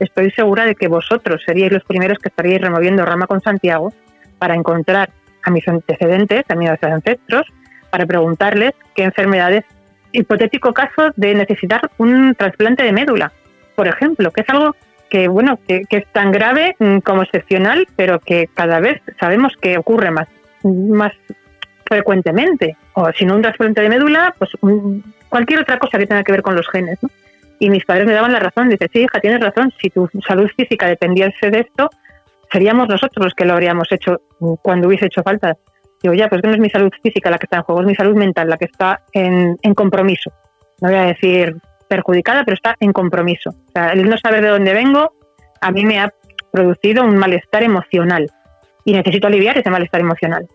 estoy 0.00 0.30
segura 0.30 0.64
de 0.64 0.74
que 0.74 0.88
vosotros 0.88 1.42
seríais 1.44 1.72
los 1.72 1.84
primeros 1.84 2.18
que 2.18 2.30
estaríais 2.30 2.62
removiendo 2.62 3.04
rama 3.04 3.26
con 3.26 3.42
Santiago 3.42 3.92
para 4.38 4.54
encontrar 4.54 5.10
a 5.42 5.50
mis 5.50 5.68
antecedentes, 5.68 6.44
a 6.48 6.54
mis 6.54 6.70
ancestros, 6.82 7.46
para 7.90 8.06
preguntarles 8.06 8.72
qué 8.94 9.04
enfermedades, 9.04 9.64
hipotético 10.12 10.72
caso 10.72 11.12
de 11.16 11.34
necesitar 11.34 11.90
un 11.98 12.34
trasplante 12.34 12.82
de 12.82 12.92
médula, 12.92 13.32
por 13.76 13.86
ejemplo, 13.86 14.30
que 14.30 14.40
es 14.40 14.48
algo 14.48 14.74
que 15.10 15.28
bueno 15.28 15.58
que, 15.66 15.84
es 15.88 16.06
tan 16.12 16.32
grave 16.32 16.76
mm, 16.78 16.98
como 16.98 17.22
excepcional, 17.22 17.86
pero 17.96 18.20
que 18.20 18.48
cada 18.52 18.80
vez 18.80 19.00
sabemos 19.20 19.52
que 19.60 19.78
ocurre 19.78 20.10
más, 20.10 20.28
más 20.62 21.12
frecuentemente. 21.86 22.76
O 22.94 23.10
si 23.12 23.24
no 23.24 23.36
un 23.36 23.42
trasplante 23.42 23.80
de 23.80 23.88
médula, 23.88 24.34
pues 24.38 24.50
cualquier 25.28 25.60
otra 25.60 25.78
cosa 25.78 25.98
que 25.98 26.06
tenga 26.06 26.22
que 26.24 26.32
ver 26.32 26.42
con 26.42 26.56
los 26.56 26.68
genes. 26.68 26.98
¿no? 27.02 27.10
Y 27.58 27.70
mis 27.70 27.84
padres 27.84 28.06
me 28.06 28.12
daban 28.12 28.32
la 28.32 28.40
razón. 28.40 28.68
Dice, 28.68 28.88
sí, 28.92 29.00
hija, 29.00 29.20
tienes 29.20 29.40
razón. 29.40 29.72
Si 29.80 29.90
tu 29.90 30.08
salud 30.26 30.50
física 30.56 30.86
dependiese 30.86 31.50
de 31.50 31.60
esto, 31.60 31.90
seríamos 32.50 32.88
nosotros 32.88 33.24
los 33.24 33.34
que 33.34 33.44
lo 33.44 33.54
habríamos 33.54 33.90
hecho 33.90 34.20
cuando 34.62 34.88
hubiese 34.88 35.06
hecho 35.06 35.22
falta. 35.22 35.56
Digo, 36.02 36.14
ya, 36.14 36.28
pues 36.28 36.42
no 36.44 36.50
es 36.50 36.58
mi 36.58 36.70
salud 36.70 36.92
física 37.02 37.30
la 37.30 37.38
que 37.38 37.46
está 37.46 37.58
en 37.58 37.62
juego, 37.64 37.80
es 37.80 37.86
mi 37.88 37.94
salud 37.94 38.16
mental 38.16 38.48
la 38.48 38.56
que 38.56 38.66
está 38.66 39.02
en, 39.12 39.56
en 39.60 39.74
compromiso. 39.74 40.30
No 40.80 40.88
voy 40.88 40.98
a 40.98 41.06
decir 41.06 41.56
perjudicada, 41.88 42.44
pero 42.44 42.54
está 42.54 42.76
en 42.78 42.92
compromiso. 42.92 43.50
O 43.50 43.72
sea, 43.72 43.92
el 43.92 44.08
no 44.08 44.16
saber 44.16 44.42
de 44.42 44.48
dónde 44.48 44.74
vengo 44.74 45.12
a 45.60 45.72
mí 45.72 45.84
me 45.84 45.98
ha 45.98 46.12
producido 46.52 47.04
un 47.04 47.16
malestar 47.16 47.62
emocional 47.62 48.30
y 48.84 48.92
necesito 48.92 49.26
aliviar 49.26 49.58
ese 49.58 49.70
malestar 49.70 50.00
emocional. 50.00 50.46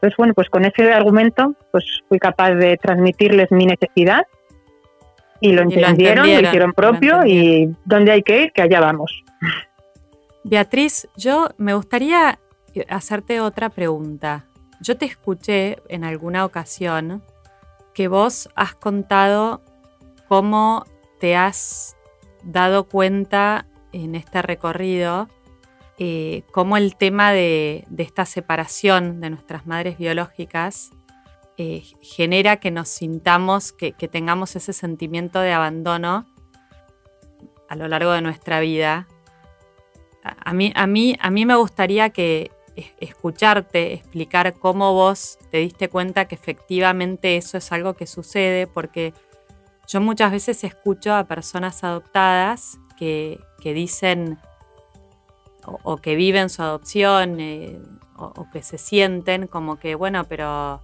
Entonces, 0.00 0.16
bueno, 0.16 0.32
pues 0.32 0.48
con 0.48 0.64
ese 0.64 0.90
argumento 0.92 1.54
pues 1.72 1.84
fui 2.08 2.18
capaz 2.18 2.54
de 2.54 2.78
transmitirles 2.78 3.50
mi 3.50 3.66
necesidad 3.66 4.26
y 5.40 5.52
lo 5.52 5.60
entendieron, 5.60 6.26
lo, 6.26 6.40
hicieron 6.40 6.72
propio 6.72 7.26
y 7.26 7.74
donde 7.84 8.12
hay 8.12 8.22
que 8.22 8.44
ir, 8.44 8.52
que 8.52 8.62
allá 8.62 8.80
vamos. 8.80 9.22
Beatriz, 10.42 11.06
yo 11.18 11.48
me 11.58 11.74
gustaría 11.74 12.38
hacerte 12.88 13.42
otra 13.42 13.68
pregunta. 13.68 14.46
Yo 14.80 14.96
te 14.96 15.04
escuché 15.04 15.76
en 15.88 16.04
alguna 16.04 16.46
ocasión 16.46 17.22
que 17.92 18.08
vos 18.08 18.48
has 18.54 18.74
contado 18.74 19.60
cómo 20.28 20.86
te 21.18 21.36
has 21.36 21.94
dado 22.42 22.84
cuenta 22.84 23.66
en 23.92 24.14
este 24.14 24.40
recorrido 24.40 25.28
eh, 26.02 26.44
cómo 26.50 26.78
el 26.78 26.96
tema 26.96 27.30
de, 27.30 27.84
esta 27.98 28.24
separación 28.24 29.20
de 29.20 29.28
nuestras 29.28 29.66
madres 29.66 29.98
biológicas 29.98 30.92
eh, 31.58 31.84
genera 32.00 32.56
que 32.56 32.70
nos 32.70 32.88
sintamos, 32.88 33.72
que, 33.72 33.92
tengamos 33.92 34.56
ese 34.56 34.72
sentimiento 34.72 35.40
de 35.40 35.52
abandono 35.52 36.26
a 37.68 37.76
lo 37.76 37.86
largo 37.86 38.12
de 38.12 38.22
nuestra 38.22 38.60
vida. 38.60 39.06
A, 40.22 40.54
mí, 40.54 40.72
a, 40.74 40.86
mí, 40.86 41.16
a 41.20 41.30
mí 41.30 41.44
me 41.44 41.54
gustaría 41.54 42.08
que 42.08 42.50
escucharte, 42.98 43.92
explicar 43.92 44.54
cómo 44.54 44.94
vos 44.94 45.38
te 45.50 45.58
diste 45.58 45.90
cuenta 45.90 46.24
que 46.24 46.34
efectivamente 46.34 47.36
eso 47.36 47.58
es 47.58 47.70
algo 47.72 47.92
que 47.92 48.06
sucede, 48.06 48.66
porque 48.66 49.12
yo 49.86 50.00
muchas 50.00 50.32
veces 50.32 50.64
escucho 50.64 51.14
a 51.14 51.24
personas 51.24 51.84
adoptadas 51.84 52.78
que, 52.96 53.38
dicen 53.62 54.38
o, 55.64 55.96
que 55.98 56.14
viven 56.14 56.50
su 56.50 56.62
adopción 56.62 57.40
eh, 57.40 57.80
o, 58.16 58.46
que 58.52 58.62
se 58.62 58.78
sienten 58.78 59.46
como 59.46 59.78
que, 59.78 59.94
bueno, 59.94 60.24
pero 60.24 60.82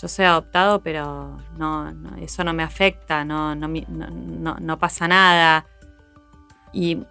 yo 0.00 0.08
soy 0.08 0.24
adoptado, 0.24 0.80
pero 0.82 1.36
no, 1.56 1.92
eso 2.20 2.44
no 2.44 2.52
me 2.52 2.62
afecta, 2.62 3.24
no, 3.24 3.54
no, 3.54 3.68
no, 4.60 4.78
pasa 4.78 5.08
nada. 5.08 5.66
Y 6.72 7.04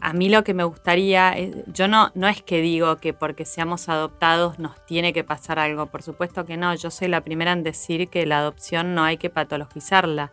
a 0.00 0.12
mí 0.12 0.28
lo 0.28 0.44
que 0.44 0.54
me 0.54 0.64
gustaría, 0.64 1.34
yo 1.66 1.88
no, 1.88 2.10
no 2.14 2.28
es 2.28 2.42
que 2.42 2.60
digo 2.60 2.96
que 2.98 3.12
porque 3.14 3.44
seamos 3.44 3.88
adoptados 3.88 4.58
nos 4.58 4.84
tiene 4.86 5.12
que 5.12 5.24
pasar 5.24 5.58
algo, 5.58 5.86
por 5.86 6.02
supuesto 6.02 6.44
que 6.44 6.56
no, 6.56 6.74
yo 6.74 6.90
soy 6.90 7.08
la 7.08 7.22
primera 7.22 7.52
en 7.52 7.62
decir 7.62 8.08
que 8.08 8.26
la 8.26 8.38
adopción 8.38 8.94
no 8.94 9.04
hay 9.04 9.16
que 9.16 9.30
patologizarla 9.30 10.32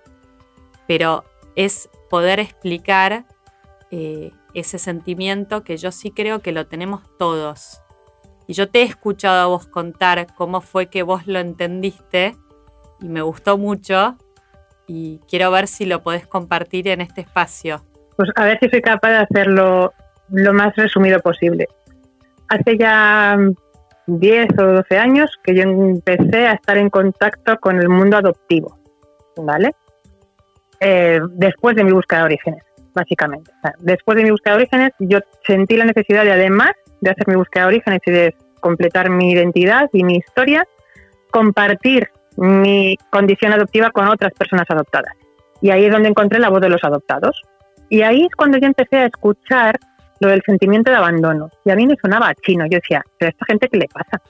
pero 0.88 1.26
es 1.56 1.90
poder 2.10 2.40
explicar 2.40 3.26
eh, 3.92 4.32
ese 4.60 4.80
sentimiento 4.80 5.64
que 5.64 5.78
yo 5.78 5.92
sí 5.92 6.12
creo 6.12 6.42
que 6.42 6.52
lo 6.52 6.68
tenemos 6.68 7.02
todos. 7.18 7.82
Y 8.48 8.54
yo 8.54 8.70
te 8.70 8.80
he 8.80 8.84
escuchado 8.84 9.42
a 9.42 9.48
vos 9.48 9.68
contar 9.68 10.28
cómo 10.36 10.62
fue 10.62 10.88
que 10.88 11.04
vos 11.04 11.28
lo 11.28 11.40
entendiste 11.40 12.36
y 13.02 13.10
me 13.10 13.22
gustó 13.22 13.58
mucho 13.58 14.18
y 14.88 15.20
quiero 15.30 15.52
ver 15.52 15.68
si 15.68 15.86
lo 15.86 16.02
podés 16.02 16.26
compartir 16.26 16.88
en 16.88 17.02
este 17.02 17.22
espacio. 17.22 17.84
Pues 18.16 18.30
a 18.36 18.46
ver 18.46 18.58
si 18.62 18.70
soy 18.70 18.82
capaz 18.82 19.10
de 19.10 19.18
hacerlo 19.18 19.94
lo 20.30 20.54
más 20.54 20.76
resumido 20.76 21.20
posible. 21.20 21.68
Hace 22.50 22.78
ya 22.78 23.38
10 24.08 24.48
o 24.60 24.64
12 24.64 24.98
años 24.98 25.30
que 25.44 25.54
yo 25.54 25.64
empecé 25.64 26.48
a 26.48 26.54
estar 26.54 26.78
en 26.78 26.90
contacto 26.90 27.58
con 27.60 27.80
el 27.80 27.90
mundo 27.90 28.18
adoptivo, 28.18 28.80
¿vale? 29.36 29.76
Eh, 30.80 31.20
después 31.32 31.76
de 31.76 31.84
mi 31.84 31.92
búsqueda 31.92 32.20
de 32.20 32.26
orígenes, 32.26 32.64
básicamente. 32.98 33.52
después 33.80 34.18
de 34.18 34.24
mi 34.24 34.32
búsqueda 34.32 34.56
de 34.56 34.64
orígenes, 34.64 34.92
yo 35.00 35.20
sentí 35.46 35.78
la 35.78 35.86
necesidad 35.86 36.24
de, 36.24 36.32
además 36.32 36.72
de 37.00 37.12
hacer 37.12 37.28
mi 37.28 37.36
búsqueda 37.36 37.64
de 37.64 37.68
orígenes 37.68 38.00
y 38.06 38.12
de 38.12 38.36
completar 38.60 39.10
mi 39.10 39.32
identidad 39.32 39.90
y 39.94 40.04
mi 40.04 40.18
historia, 40.18 40.68
compartir 41.32 42.10
mi 42.36 42.98
condición 43.10 43.54
adoptiva 43.54 43.92
con 43.92 44.08
otras 44.08 44.34
personas 44.34 44.66
adoptadas. 44.70 45.14
Y 45.62 45.70
ahí 45.70 45.86
es 45.86 45.92
donde 45.92 46.10
encontré 46.10 46.40
la 46.40 46.50
voz 46.50 46.62
de 46.62 46.70
los 46.70 46.84
adoptados. 46.84 47.42
Y 47.90 48.02
ahí 48.02 48.26
es 48.26 48.36
cuando 48.36 48.58
yo 48.58 48.68
empecé 48.68 48.98
a 48.98 49.06
escuchar 49.06 49.80
lo 50.20 50.30
del 50.30 50.42
sentimiento 50.46 50.92
de 50.92 50.98
abandono. 50.98 51.50
Y 51.66 51.72
a 51.72 51.76
mí 51.76 51.88
me 51.88 51.96
sonaba 52.02 52.34
chino. 52.36 52.66
Yo 52.66 52.78
decía, 52.78 53.04
¿pero 53.18 53.30
a 53.30 53.32
esta 53.32 53.46
gente 53.46 53.70
qué 53.70 53.78
le 53.78 53.88
pasa? 53.88 54.22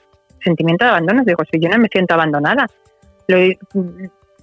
Sentimiento 0.42 0.84
de 0.84 0.90
abandono. 0.90 1.22
Digo, 1.24 1.42
si 1.50 1.58
yo 1.60 1.68
no 1.68 1.78
me 1.78 1.88
siento 1.88 2.14
abandonada. 2.14 2.66
Lo, 3.26 3.36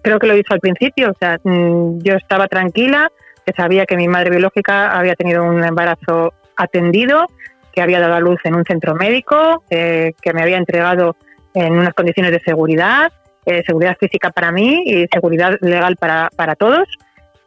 creo 0.06 0.20
que 0.20 0.28
lo 0.28 0.38
hizo 0.38 0.54
al 0.54 0.60
principio, 0.60 1.10
o 1.10 1.16
sea, 1.20 1.40
mm, 1.44 1.98
yo 2.04 2.14
estaba 2.14 2.48
tranquila, 2.48 3.12
que 3.46 3.54
sabía 3.54 3.86
que 3.86 3.96
mi 3.96 4.08
madre 4.08 4.30
biológica 4.30 4.98
había 4.98 5.16
tenido 5.16 5.44
un 5.44 5.64
embarazo 5.64 6.34
atendido, 6.56 7.28
que 7.74 7.82
había 7.82 8.00
dado 8.00 8.16
a 8.16 8.20
luz 8.20 8.40
en 8.44 8.56
un 8.56 8.64
centro 8.64 8.96
médico, 8.96 9.64
eh, 9.70 10.14
que 10.22 10.34
me 10.34 10.42
había 10.42 10.58
entregado 10.58 11.16
en 11.54 11.74
unas 11.74 11.94
condiciones 11.94 12.32
de 12.32 12.40
seguridad, 12.40 13.12
eh, 13.46 13.64
seguridad 13.66 13.98
física 14.00 14.32
para 14.32 14.52
mí 14.52 14.84
y 14.86 15.08
seguridad 15.12 15.58
legal 15.62 15.98
para, 15.98 16.30
para 16.36 16.56
todos. 16.56 16.88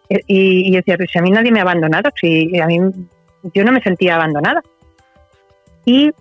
Eh, 0.08 0.20
y, 0.26 0.68
y, 0.68 0.76
decía, 0.76 0.96
pues 0.96 1.10
si 1.10 1.18
a 1.18 1.22
mí 1.22 1.30
nadie 1.30 1.50
me 1.50 1.58
ha 1.58 1.62
abandonado, 1.62 2.10
si 2.18 2.58
a 2.60 2.66
mí 2.66 2.80
yo 3.54 3.64
no 3.64 3.72
me 3.72 3.82
sentía 3.82 4.14
abandonada. 4.14 4.62
Y 5.84 6.12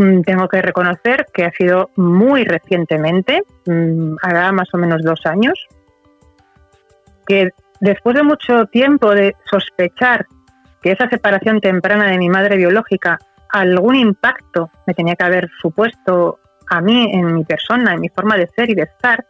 Mm, 0.00 0.22
tengo 0.22 0.48
que 0.48 0.62
reconocer 0.62 1.26
que 1.32 1.44
ha 1.44 1.52
sido 1.52 1.90
muy 1.96 2.44
recientemente, 2.44 3.42
mm, 3.66 4.16
hará 4.22 4.50
más 4.50 4.72
o 4.72 4.78
menos 4.78 5.02
dos 5.02 5.26
años, 5.26 5.66
que 7.26 7.50
después 7.80 8.14
de 8.14 8.22
mucho 8.22 8.66
tiempo 8.66 9.14
de 9.14 9.34
sospechar 9.50 10.26
que 10.82 10.92
esa 10.92 11.08
separación 11.08 11.60
temprana 11.60 12.06
de 12.06 12.18
mi 12.18 12.28
madre 12.28 12.56
biológica 12.56 13.18
algún 13.52 13.96
impacto 13.96 14.70
me 14.86 14.94
tenía 14.94 15.16
que 15.16 15.24
haber 15.24 15.50
supuesto 15.60 16.38
a 16.68 16.80
mí, 16.80 17.10
en 17.12 17.34
mi 17.34 17.44
persona, 17.44 17.94
en 17.94 18.00
mi 18.00 18.08
forma 18.08 18.36
de 18.36 18.46
ser 18.54 18.70
y 18.70 18.74
de 18.74 18.82
estar, 18.82 19.26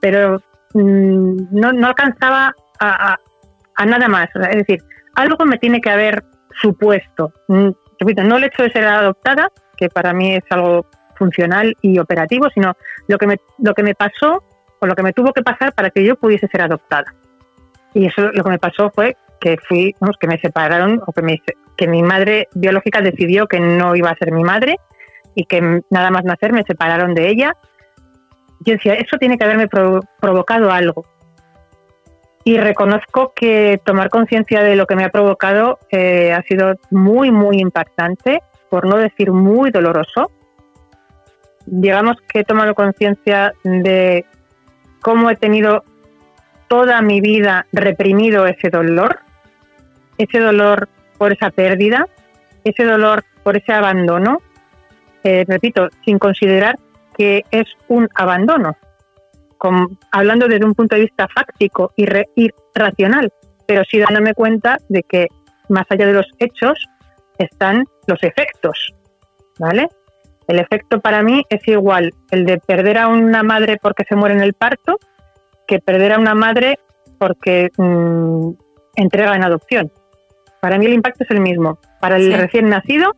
pero 0.00 0.40
mm, 0.72 1.48
no, 1.50 1.86
alcanzaba 1.86 2.54
a, 2.78 3.16
nada 3.84 4.08
más. 4.08 4.28
Es 4.34 4.56
decir, 4.56 4.82
algo 5.14 5.44
me 5.44 5.58
tiene 5.58 5.80
que 5.80 5.90
haber 5.90 6.22
supuesto. 6.60 7.32
Repito, 7.98 8.22
no 8.22 8.36
el 8.36 8.44
hecho 8.44 8.62
de 8.62 8.70
ser 8.70 8.84
adoptada, 8.84 9.48
que 9.76 9.88
para 9.88 10.12
mí 10.12 10.36
es 10.36 10.44
algo 10.50 10.86
funcional 11.16 11.76
y 11.82 11.98
operativo, 11.98 12.48
sino 12.54 12.74
lo 13.08 13.18
que 13.18 13.26
me, 13.26 13.36
lo 13.58 13.74
que 13.74 13.82
me 13.82 13.94
pasó 13.94 14.42
o 14.80 14.86
lo 14.86 14.94
que 14.94 15.02
me 15.02 15.12
tuvo 15.12 15.32
que 15.32 15.42
pasar 15.42 15.74
para 15.74 15.90
que 15.90 16.04
yo 16.04 16.16
pudiese 16.16 16.46
ser 16.48 16.62
adoptada. 16.62 17.12
Y 17.94 18.06
eso 18.06 18.30
lo 18.32 18.44
que 18.44 18.50
me 18.50 18.58
pasó 18.58 18.90
fue 18.94 19.16
que 19.40 19.56
fui, 19.56 19.94
que 20.20 20.26
me 20.26 20.38
separaron 20.38 21.02
o 21.06 21.12
que, 21.12 21.22
me, 21.22 21.42
que 21.76 21.88
mi 21.88 22.02
madre 22.02 22.48
biológica 22.54 23.00
decidió 23.00 23.46
que 23.46 23.58
no 23.58 23.96
iba 23.96 24.10
a 24.10 24.16
ser 24.16 24.32
mi 24.32 24.44
madre 24.44 24.76
y 25.34 25.44
que 25.46 25.82
nada 25.90 26.10
más 26.10 26.24
nacer 26.24 26.52
me 26.52 26.62
separaron 26.62 27.14
de 27.14 27.28
ella. 27.28 27.56
Yo 28.60 28.74
decía, 28.74 28.94
eso 28.94 29.16
tiene 29.18 29.38
que 29.38 29.44
haberme 29.44 29.68
provocado 29.68 30.70
algo. 30.70 31.04
Y 32.44 32.58
reconozco 32.58 33.32
que 33.34 33.80
tomar 33.84 34.08
conciencia 34.10 34.62
de 34.62 34.76
lo 34.76 34.86
que 34.86 34.96
me 34.96 35.04
ha 35.04 35.10
provocado 35.10 35.78
eh, 35.90 36.32
ha 36.32 36.42
sido 36.42 36.74
muy, 36.90 37.30
muy 37.30 37.58
impactante 37.60 38.42
por 38.68 38.86
no 38.86 38.96
decir 38.96 39.30
muy 39.30 39.70
doloroso. 39.70 40.30
Digamos 41.66 42.16
que 42.28 42.40
he 42.40 42.44
tomado 42.44 42.74
conciencia 42.74 43.52
de 43.62 44.24
cómo 45.02 45.30
he 45.30 45.36
tenido 45.36 45.84
toda 46.70 47.02
mi 47.02 47.20
vida 47.20 47.66
reprimido 47.72 48.46
ese 48.46 48.70
dolor, 48.70 49.18
ese 50.16 50.38
dolor 50.38 50.88
por 51.18 51.32
esa 51.32 51.50
pérdida, 51.50 52.06
ese 52.62 52.84
dolor 52.84 53.24
por 53.42 53.56
ese 53.56 53.72
abandono, 53.72 54.40
eh, 55.24 55.44
repito, 55.48 55.88
sin 56.04 56.20
considerar 56.20 56.78
que 57.18 57.42
es 57.50 57.66
un 57.88 58.08
abandono, 58.14 58.76
hablando 60.12 60.46
desde 60.46 60.64
un 60.64 60.74
punto 60.74 60.94
de 60.94 61.02
vista 61.02 61.26
fáctico 61.34 61.92
y, 61.96 62.06
y 62.36 62.50
racional, 62.72 63.32
pero 63.66 63.82
sí 63.90 63.98
dándome 63.98 64.34
cuenta 64.34 64.78
de 64.88 65.02
que 65.02 65.26
más 65.68 65.86
allá 65.90 66.06
de 66.06 66.12
los 66.12 66.26
hechos 66.38 66.78
están 67.36 67.84
los 68.06 68.22
efectos, 68.22 68.94
¿vale? 69.58 69.88
El 70.46 70.60
efecto 70.60 71.00
para 71.00 71.22
mí 71.24 71.42
es 71.50 71.66
igual 71.66 72.12
el 72.30 72.46
de 72.46 72.58
perder 72.58 72.98
a 72.98 73.08
una 73.08 73.42
madre 73.42 73.76
porque 73.82 74.04
se 74.08 74.14
muere 74.14 74.36
en 74.36 74.42
el 74.42 74.54
parto 74.54 75.00
que 75.70 75.78
perder 75.78 76.14
a 76.14 76.18
una 76.18 76.34
madre 76.34 76.80
porque 77.16 77.70
mm, 77.76 78.50
entrega 78.96 79.36
en 79.36 79.44
adopción. 79.44 79.92
Para 80.60 80.78
mí 80.78 80.86
el 80.86 80.94
impacto 80.94 81.22
es 81.22 81.30
el 81.30 81.40
mismo. 81.40 81.78
Para 82.00 82.16
el 82.16 82.32
recién 82.32 82.68
nacido, 82.68 83.14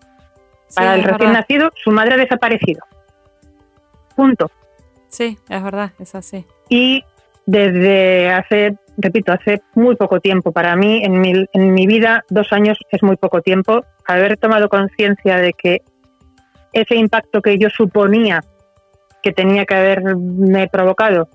para 0.74 0.94
el 0.94 1.02
recién 1.02 1.32
nacido, 1.32 1.70
su 1.82 1.90
madre 1.90 2.14
ha 2.14 2.18
desaparecido. 2.18 2.82
Punto. 4.14 4.50
Sí, 5.08 5.38
es 5.48 5.62
verdad, 5.62 5.92
es 5.98 6.14
así. 6.14 6.44
Y 6.68 7.02
desde 7.46 8.30
hace 8.30 8.76
repito, 8.98 9.32
hace 9.32 9.62
muy 9.74 9.96
poco 9.96 10.20
tiempo. 10.20 10.52
Para 10.52 10.76
mí, 10.76 11.02
en 11.02 11.18
mi, 11.18 11.46
en 11.52 11.72
mi 11.72 11.86
vida, 11.86 12.22
dos 12.28 12.52
años 12.52 12.78
es 12.90 13.02
muy 13.02 13.16
poco 13.16 13.40
tiempo. 13.40 13.80
Haber 14.06 14.36
tomado 14.36 14.68
conciencia 14.68 15.38
de 15.38 15.54
que 15.54 15.80
ese 16.74 16.96
impacto 16.96 17.40
que 17.40 17.58
yo 17.58 17.70
suponía 17.70 18.44
que 19.22 19.32
tenía 19.32 19.64
que 19.64 19.74
haberme 19.74 20.68
provocado 20.68 21.28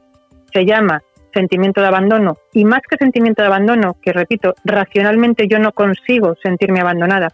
se 0.53 0.65
llama 0.65 1.01
sentimiento 1.37 1.81
de 1.81 1.87
abandono. 1.87 2.37
Y 2.53 2.65
más 2.65 2.81
que 2.89 2.97
sentimiento 2.97 3.41
de 3.41 3.47
abandono, 3.47 3.95
que 4.01 4.11
repito, 4.11 4.55
racionalmente 4.65 5.47
yo 5.47 5.59
no 5.59 5.71
consigo 5.71 6.35
sentirme 6.41 6.81
abandonada, 6.81 7.29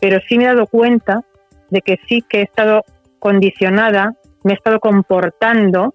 pero 0.00 0.18
sí 0.28 0.36
me 0.36 0.44
he 0.44 0.48
dado 0.48 0.66
cuenta 0.66 1.22
de 1.70 1.80
que 1.80 1.98
sí 2.08 2.22
que 2.28 2.40
he 2.40 2.42
estado 2.42 2.82
condicionada, 3.18 4.14
me 4.42 4.52
he 4.52 4.56
estado 4.56 4.80
comportando 4.80 5.92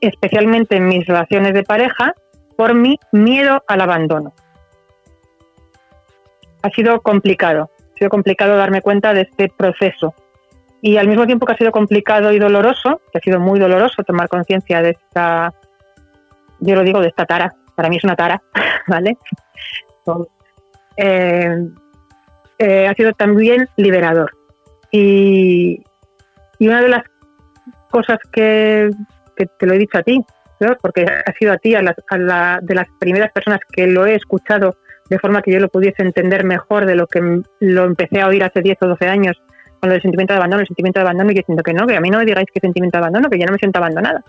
especialmente 0.00 0.76
en 0.76 0.86
mis 0.86 1.06
relaciones 1.06 1.54
de 1.54 1.62
pareja, 1.62 2.14
por 2.56 2.74
mi 2.74 2.98
miedo 3.12 3.62
al 3.68 3.80
abandono. 3.80 4.32
Ha 6.62 6.70
sido 6.70 7.00
complicado, 7.00 7.70
ha 7.94 7.98
sido 7.98 8.10
complicado 8.10 8.56
darme 8.56 8.82
cuenta 8.82 9.14
de 9.14 9.22
este 9.22 9.48
proceso. 9.48 10.14
Y 10.80 10.96
al 10.96 11.08
mismo 11.08 11.26
tiempo 11.26 11.46
que 11.46 11.52
ha 11.52 11.56
sido 11.56 11.70
complicado 11.70 12.32
y 12.32 12.38
doloroso, 12.38 13.00
que 13.12 13.18
ha 13.18 13.20
sido 13.20 13.40
muy 13.40 13.58
doloroso 13.58 14.02
tomar 14.02 14.28
conciencia 14.28 14.82
de 14.82 14.90
esta, 14.90 15.54
yo 16.60 16.74
lo 16.74 16.82
digo, 16.82 17.00
de 17.00 17.08
esta 17.08 17.26
tara, 17.26 17.54
para 17.74 17.88
mí 17.88 17.96
es 17.96 18.04
una 18.04 18.16
tara, 18.16 18.42
¿vale? 18.86 19.16
eh, 20.96 22.86
ha 22.88 22.94
sido 22.94 23.12
también 23.12 23.68
liberador. 23.76 24.32
Y, 24.90 25.84
una 26.60 26.82
de 26.82 26.88
las 26.88 27.02
cosas 27.90 28.18
que, 28.32 28.90
te 29.36 29.66
lo 29.66 29.74
he 29.74 29.78
dicho 29.78 29.98
a 29.98 30.02
ti, 30.02 30.20
porque 30.82 31.02
ha 31.04 31.32
sido 31.38 31.52
a 31.52 31.58
ti, 31.58 31.74
a, 31.76 31.82
la, 31.82 32.58
de 32.60 32.74
las 32.74 32.88
primeras 32.98 33.30
personas 33.32 33.60
que 33.70 33.86
lo 33.86 34.06
he 34.06 34.16
escuchado 34.16 34.76
de 35.08 35.18
forma 35.18 35.40
que 35.40 35.52
yo 35.52 35.60
lo 35.60 35.68
pudiese 35.68 36.02
entender 36.02 36.44
mejor 36.44 36.84
de 36.84 36.96
lo 36.96 37.06
que 37.06 37.42
lo 37.60 37.84
empecé 37.84 38.20
a 38.20 38.26
oír 38.26 38.44
hace 38.44 38.60
10 38.60 38.78
o 38.82 38.88
12 38.88 39.06
años 39.06 39.40
con 39.80 39.92
el 39.92 40.02
sentimiento 40.02 40.34
de 40.34 40.38
abandono, 40.38 40.60
el 40.60 40.66
sentimiento 40.66 40.98
de 40.98 41.04
abandono 41.04 41.30
y 41.30 41.34
diciendo 41.34 41.62
que 41.62 41.72
no, 41.72 41.86
que 41.86 41.96
a 41.96 42.00
mí 42.00 42.10
no 42.10 42.18
me 42.18 42.24
digáis 42.24 42.48
que 42.52 42.60
sentimiento 42.60 42.98
de 42.98 43.04
abandono, 43.04 43.30
que 43.30 43.38
yo 43.38 43.46
no 43.46 43.52
me 43.52 43.58
siento 43.58 43.78
abandonada. 43.78 44.22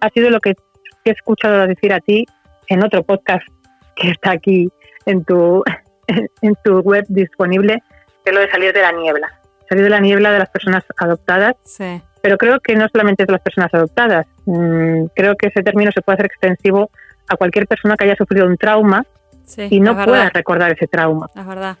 Ha 0.00 0.10
sido 0.10 0.28
lo 0.30 0.40
que 0.40 0.54
he 1.04 1.12
escuchado 1.12 1.66
decir 1.66 1.92
a 1.92 2.00
ti 2.00 2.26
en 2.68 2.84
otro 2.84 3.02
podcast 3.02 3.46
que 3.96 4.10
está 4.10 4.32
aquí 4.32 4.70
en 5.06 5.24
tu, 5.24 5.62
en 6.42 6.54
tu 6.64 6.80
web 6.80 7.04
disponible, 7.08 7.82
que 8.24 8.30
es 8.30 8.34
lo 8.34 8.40
de 8.40 8.50
salir 8.50 8.72
de 8.72 8.82
la 8.82 8.92
niebla. 8.92 9.32
Salir 9.68 9.84
de 9.84 9.90
la 9.90 10.00
niebla 10.00 10.32
de 10.32 10.38
las 10.40 10.50
personas 10.50 10.84
adoptadas 10.98 11.54
sí 11.64 12.02
pero 12.22 12.36
creo 12.38 12.60
que 12.60 12.74
no 12.74 12.86
solamente 12.92 13.24
de 13.24 13.32
las 13.32 13.40
personas 13.40 13.72
adoptadas. 13.72 14.26
Mm, 14.46 15.06
creo 15.14 15.36
que 15.36 15.48
ese 15.48 15.62
término 15.62 15.90
se 15.92 16.02
puede 16.02 16.16
hacer 16.16 16.26
extensivo 16.26 16.90
a 17.28 17.36
cualquier 17.36 17.66
persona 17.66 17.96
que 17.96 18.04
haya 18.04 18.16
sufrido 18.16 18.46
un 18.46 18.56
trauma 18.56 19.04
y 19.56 19.80
no 19.80 19.94
pueda 20.04 20.30
recordar 20.30 20.72
ese 20.72 20.86
trauma. 20.86 21.26
Es 21.34 21.46
verdad. 21.46 21.76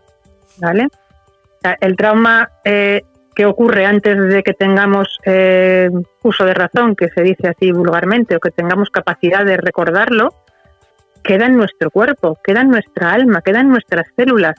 ¿Vale? 0.58 0.88
el 1.82 1.94
trauma 1.94 2.50
eh, 2.64 3.02
que 3.34 3.46
ocurre 3.46 3.86
antes 3.86 4.16
de 4.18 4.42
que 4.42 4.54
tengamos 4.54 5.18
eh, 5.24 5.90
uso 6.22 6.44
de 6.44 6.54
razón, 6.54 6.96
que 6.96 7.08
se 7.08 7.22
dice 7.22 7.48
así 7.48 7.72
vulgarmente, 7.72 8.36
o 8.36 8.40
que 8.40 8.50
tengamos 8.50 8.90
capacidad 8.90 9.44
de 9.44 9.56
recordarlo, 9.56 10.34
queda 11.22 11.46
en 11.46 11.56
nuestro 11.56 11.90
cuerpo, 11.90 12.38
queda 12.42 12.62
en 12.62 12.70
nuestra 12.70 13.12
alma, 13.12 13.42
queda 13.42 13.60
en 13.60 13.68
nuestras 13.68 14.06
células. 14.16 14.54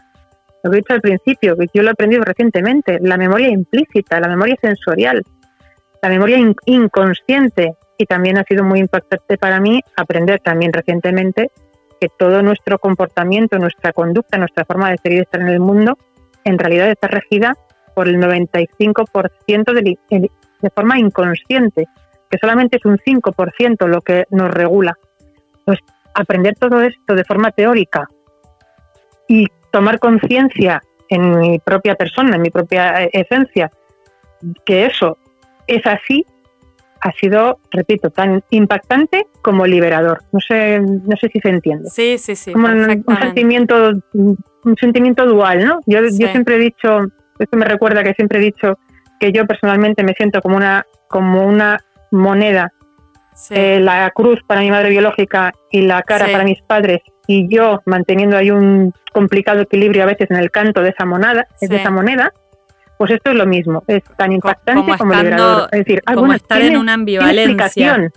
Lo 0.63 0.71
que 0.71 0.77
he 0.77 0.81
dicho 0.81 0.93
al 0.93 1.01
principio, 1.01 1.57
que 1.57 1.67
yo 1.73 1.81
lo 1.81 1.89
he 1.89 1.91
aprendido 1.91 2.23
recientemente, 2.23 2.99
la 3.01 3.17
memoria 3.17 3.49
implícita, 3.49 4.19
la 4.19 4.27
memoria 4.27 4.55
sensorial 4.61 5.23
la 6.01 6.09
memoria 6.09 6.37
inconsciente 6.65 7.75
y 7.97 8.05
también 8.05 8.37
ha 8.37 8.43
sido 8.43 8.63
muy 8.63 8.79
impactante 8.79 9.37
para 9.37 9.59
mí 9.59 9.81
aprender 9.95 10.39
también 10.39 10.73
recientemente 10.73 11.51
que 11.99 12.09
todo 12.17 12.41
nuestro 12.41 12.79
comportamiento, 12.79 13.59
nuestra 13.59 13.93
conducta, 13.93 14.39
nuestra 14.39 14.65
forma 14.65 14.89
de 14.89 14.97
ser 14.97 15.11
y 15.11 15.15
de 15.17 15.21
estar 15.21 15.39
en 15.41 15.49
el 15.49 15.59
mundo, 15.59 15.97
en 16.43 16.57
realidad 16.57 16.89
está 16.89 17.07
regida 17.07 17.55
por 17.93 18.07
el 18.07 18.17
95% 18.17 19.73
de, 19.73 19.97
de 20.09 20.69
forma 20.69 20.99
inconsciente, 20.99 21.87
que 22.29 22.37
solamente 22.39 22.77
es 22.77 22.85
un 22.85 22.97
5% 22.97 23.87
lo 23.87 24.01
que 24.01 24.25
nos 24.29 24.51
regula. 24.51 24.97
Pues 25.65 25.79
aprender 26.13 26.55
todo 26.59 26.81
esto 26.81 27.15
de 27.15 27.23
forma 27.23 27.51
teórica 27.51 28.07
y 29.27 29.47
tomar 29.71 29.99
conciencia 29.99 30.81
en 31.09 31.37
mi 31.39 31.59
propia 31.59 31.95
persona, 31.95 32.35
en 32.35 32.41
mi 32.41 32.49
propia 32.49 33.03
eh, 33.03 33.09
esencia, 33.13 33.71
que 34.65 34.85
eso 34.85 35.17
es 35.67 35.85
así, 35.85 36.25
ha 37.01 37.11
sido, 37.13 37.59
repito, 37.71 38.11
tan 38.11 38.43
impactante 38.51 39.25
como 39.41 39.65
liberador. 39.65 40.23
No 40.31 40.39
sé, 40.39 40.79
no 40.79 41.17
sé 41.19 41.29
si 41.33 41.39
se 41.39 41.49
entiende. 41.49 41.89
Sí, 41.89 42.17
sí, 42.17 42.35
sí. 42.35 42.53
Como 42.53 42.67
un, 42.67 43.03
sentimiento, 43.19 43.91
un 44.13 44.77
sentimiento 44.79 45.25
dual, 45.25 45.65
¿no? 45.65 45.79
Yo, 45.87 46.01
yo 46.01 46.27
siempre 46.27 46.55
he 46.55 46.59
dicho, 46.59 46.99
esto 47.43 47.57
me 47.57 47.65
recuerda 47.65 48.03
que 48.03 48.13
siempre 48.13 48.39
he 48.39 48.41
dicho 48.41 48.77
que 49.19 49.31
yo 49.31 49.45
personalmente 49.45 50.03
me 50.03 50.13
siento 50.13 50.41
como 50.41 50.57
una, 50.57 50.85
como 51.07 51.45
una 51.45 51.79
moneda, 52.11 52.73
eh, 53.49 53.79
la 53.79 54.09
cruz 54.11 54.39
para 54.45 54.61
mi 54.61 54.71
madre 54.71 54.89
biológica 54.89 55.53
y 55.71 55.81
la 55.81 56.01
cara 56.03 56.27
para 56.31 56.43
mis 56.43 56.61
padres, 56.61 57.01
y 57.27 57.47
yo 57.47 57.81
manteniendo 57.85 58.37
ahí 58.37 58.51
un 58.51 58.93
complicado 59.13 59.61
equilibrio 59.61 60.03
a 60.03 60.07
veces 60.07 60.29
en 60.31 60.37
el 60.37 60.51
canto 60.51 60.81
de 60.81 60.89
esa 60.89 61.05
moneda, 61.05 61.47
de 61.59 61.75
esa 61.75 61.91
moneda, 61.91 62.33
pues 62.97 63.11
esto 63.11 63.31
es 63.31 63.35
lo 63.37 63.45
mismo, 63.45 63.83
es 63.87 64.03
tan 64.17 64.31
impactante 64.31 64.95
como, 64.97 65.13
liberador. 65.13 65.69
Es 65.71 65.79
decir, 65.79 66.03
como 66.03 66.33
estar 66.33 66.61
en 66.61 66.77
una 66.77 66.93
ambivalencia. 66.93 68.11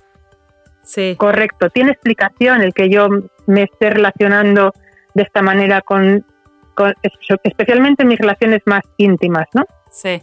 Sí. 0.83 1.15
Correcto, 1.17 1.71
tiene 1.71 1.93
explicación 1.93 2.61
el 2.61 2.75
que 2.75 2.91
yo 2.91 3.09
me 3.47 3.63
esté 3.63 3.89
relacionando 3.89 4.73
de 5.15 5.23
esta 5.23 5.41
manera 5.41 5.81
con, 5.81 6.27
especialmente 7.43 8.05
mis 8.05 8.19
relaciones 8.19 8.61
más 8.67 8.83
íntimas, 8.97 9.47
¿no? 9.55 9.65
Sí. 9.91 10.23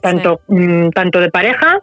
Tanto, 0.00 0.40
mm, 0.48 0.90
tanto 0.90 1.20
de 1.20 1.30
pareja 1.30 1.78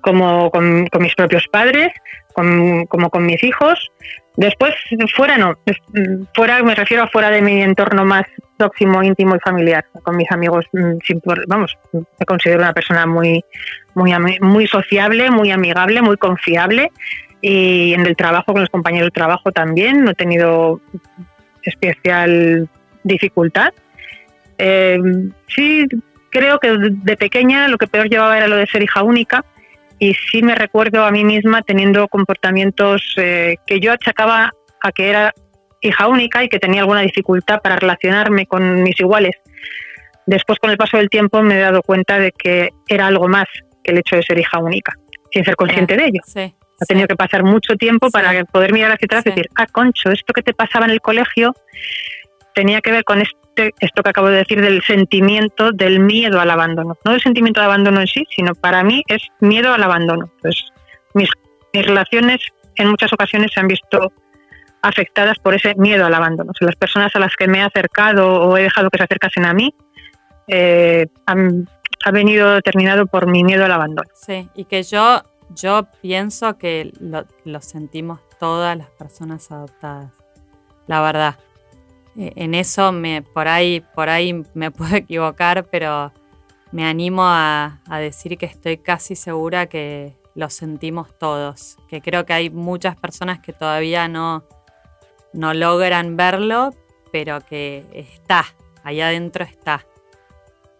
como 0.00 0.50
con, 0.50 0.88
mis 0.98 1.14
propios 1.14 1.46
padres, 1.50 1.92
como 2.34 2.86
con 3.10 3.24
mis 3.24 3.42
hijos. 3.42 3.90
Después, 4.36 4.74
fuera 5.14 5.36
no, 5.36 5.58
mm, 5.92 6.24
fuera 6.34 6.62
me 6.62 6.74
refiero 6.74 7.02
a 7.02 7.08
fuera 7.08 7.30
de 7.30 7.42
mi 7.42 7.62
entorno 7.62 8.04
más 8.04 8.24
próximo, 8.56 9.02
íntimo 9.02 9.36
y 9.36 9.40
familiar. 9.40 9.84
Con 10.02 10.16
mis 10.16 10.30
amigos, 10.32 10.64
mm, 10.72 10.98
vamos, 11.46 11.76
me 11.92 12.26
considero 12.26 12.60
una 12.60 12.72
persona 12.72 13.06
muy, 13.06 13.44
muy, 13.94 14.12
muy 14.40 14.66
sociable, 14.66 15.30
muy 15.30 15.50
amigable, 15.50 16.00
muy 16.00 16.16
confiable. 16.16 16.90
Y 17.42 17.92
en 17.92 18.06
el 18.06 18.16
trabajo, 18.16 18.52
con 18.52 18.62
los 18.62 18.70
compañeros 18.70 19.08
de 19.08 19.12
trabajo 19.12 19.52
también, 19.52 20.04
no 20.04 20.12
he 20.12 20.14
tenido 20.14 20.80
especial 21.62 22.68
dificultad. 23.04 23.72
Eh, 24.58 24.98
sí, 25.48 25.86
creo 26.30 26.58
que 26.58 26.76
de 26.78 27.16
pequeña 27.16 27.68
lo 27.68 27.78
que 27.78 27.86
peor 27.86 28.08
llevaba 28.08 28.36
era 28.36 28.48
lo 28.48 28.56
de 28.56 28.66
ser 28.66 28.82
hija 28.82 29.02
única 29.02 29.44
y 29.98 30.14
sí 30.14 30.42
me 30.42 30.54
recuerdo 30.54 31.04
a 31.04 31.10
mí 31.10 31.24
misma 31.24 31.62
teniendo 31.62 32.08
comportamientos 32.08 33.14
eh, 33.18 33.56
que 33.66 33.78
yo 33.78 33.92
achacaba 33.92 34.52
a 34.80 34.92
que 34.92 35.08
era 35.08 35.32
hija 35.80 36.08
única 36.08 36.42
y 36.42 36.48
que 36.48 36.58
tenía 36.58 36.80
alguna 36.80 37.02
dificultad 37.02 37.60
para 37.60 37.76
relacionarme 37.76 38.46
con 38.46 38.82
mis 38.82 38.98
iguales. 38.98 39.36
Después, 40.26 40.58
con 40.58 40.70
el 40.70 40.76
paso 40.76 40.96
del 40.96 41.08
tiempo, 41.08 41.42
me 41.42 41.56
he 41.56 41.60
dado 41.60 41.82
cuenta 41.82 42.18
de 42.18 42.32
que 42.32 42.70
era 42.88 43.08
algo 43.08 43.28
más 43.28 43.46
que 43.82 43.92
el 43.92 43.98
hecho 43.98 44.16
de 44.16 44.22
ser 44.22 44.38
hija 44.38 44.58
única, 44.58 44.92
sin 45.32 45.44
ser 45.44 45.56
consciente 45.56 45.96
de 45.96 46.04
ello. 46.06 46.20
ha 46.80 46.84
tenido 46.86 47.08
que 47.08 47.16
pasar 47.16 47.44
mucho 47.44 47.76
tiempo 47.76 48.10
para 48.10 48.44
poder 48.44 48.72
mirar 48.72 48.92
hacia 48.92 49.06
atrás 49.06 49.26
y 49.26 49.30
decir, 49.30 49.48
ah, 49.56 49.66
concho, 49.66 50.10
esto 50.10 50.32
que 50.32 50.42
te 50.42 50.54
pasaba 50.54 50.86
en 50.86 50.92
el 50.92 51.00
colegio 51.00 51.54
tenía 52.54 52.80
que 52.80 52.92
ver 52.92 53.04
con 53.04 53.20
este, 53.20 53.72
esto 53.80 54.02
que 54.02 54.10
acabo 54.10 54.28
de 54.28 54.38
decir 54.38 54.60
del 54.60 54.82
sentimiento 54.82 55.72
del 55.72 56.00
miedo 56.00 56.40
al 56.40 56.50
abandono. 56.50 56.96
No 57.04 57.12
del 57.12 57.20
sentimiento 57.20 57.60
de 57.60 57.66
abandono 57.66 58.00
en 58.00 58.06
sí, 58.06 58.24
sino 58.34 58.54
para 58.54 58.82
mí 58.82 59.02
es 59.08 59.22
miedo 59.40 59.72
al 59.72 59.82
abandono. 59.82 60.30
Pues 60.40 60.56
mis, 61.14 61.28
mis 61.72 61.86
relaciones 61.86 62.40
en 62.76 62.88
muchas 62.88 63.12
ocasiones 63.12 63.50
se 63.52 63.60
han 63.60 63.68
visto 63.68 64.12
afectadas 64.82 65.38
por 65.38 65.54
ese 65.54 65.74
miedo 65.76 66.04
al 66.04 66.14
abandono. 66.14 66.52
las 66.60 66.76
personas 66.76 67.14
a 67.14 67.20
las 67.20 67.34
que 67.36 67.46
me 67.46 67.58
he 67.58 67.62
acercado 67.62 68.42
o 68.42 68.56
he 68.56 68.62
dejado 68.62 68.90
que 68.90 68.98
se 68.98 69.04
acercasen 69.04 69.44
a 69.44 69.54
mí 69.54 69.72
eh, 70.48 71.06
han, 71.26 71.68
ha 72.04 72.10
venido 72.10 72.52
determinado 72.54 73.06
por 73.06 73.28
mi 73.28 73.44
miedo 73.44 73.64
al 73.64 73.72
abandono. 73.72 74.08
Sí, 74.14 74.48
y 74.54 74.64
que 74.64 74.82
yo, 74.82 75.22
yo 75.50 75.86
pienso 76.00 76.58
que 76.58 76.92
lo 77.44 77.60
sentimos 77.60 78.20
todas 78.40 78.76
las 78.76 78.90
personas 78.90 79.50
adoptadas, 79.52 80.12
la 80.88 81.00
verdad. 81.00 81.36
Eh, 82.16 82.32
en 82.36 82.54
eso 82.54 82.92
me, 82.92 83.22
por, 83.22 83.48
ahí, 83.48 83.82
por 83.94 84.08
ahí 84.08 84.42
me 84.54 84.70
puedo 84.72 84.96
equivocar, 84.96 85.66
pero 85.70 86.12
me 86.70 86.84
animo 86.86 87.22
a, 87.24 87.80
a 87.88 87.98
decir 87.98 88.38
que 88.38 88.46
estoy 88.46 88.78
casi 88.78 89.16
segura 89.16 89.66
que 89.66 90.16
lo 90.34 90.48
sentimos 90.48 91.16
todos, 91.18 91.76
que 91.88 92.00
creo 92.00 92.24
que 92.24 92.32
hay 92.32 92.50
muchas 92.50 92.96
personas 92.96 93.40
que 93.40 93.52
todavía 93.52 94.08
no, 94.08 94.44
no 95.32 95.54
logran 95.54 96.16
verlo, 96.16 96.74
pero 97.10 97.40
que 97.40 97.84
está, 97.92 98.46
allá 98.82 99.08
adentro 99.08 99.44
está. 99.44 99.84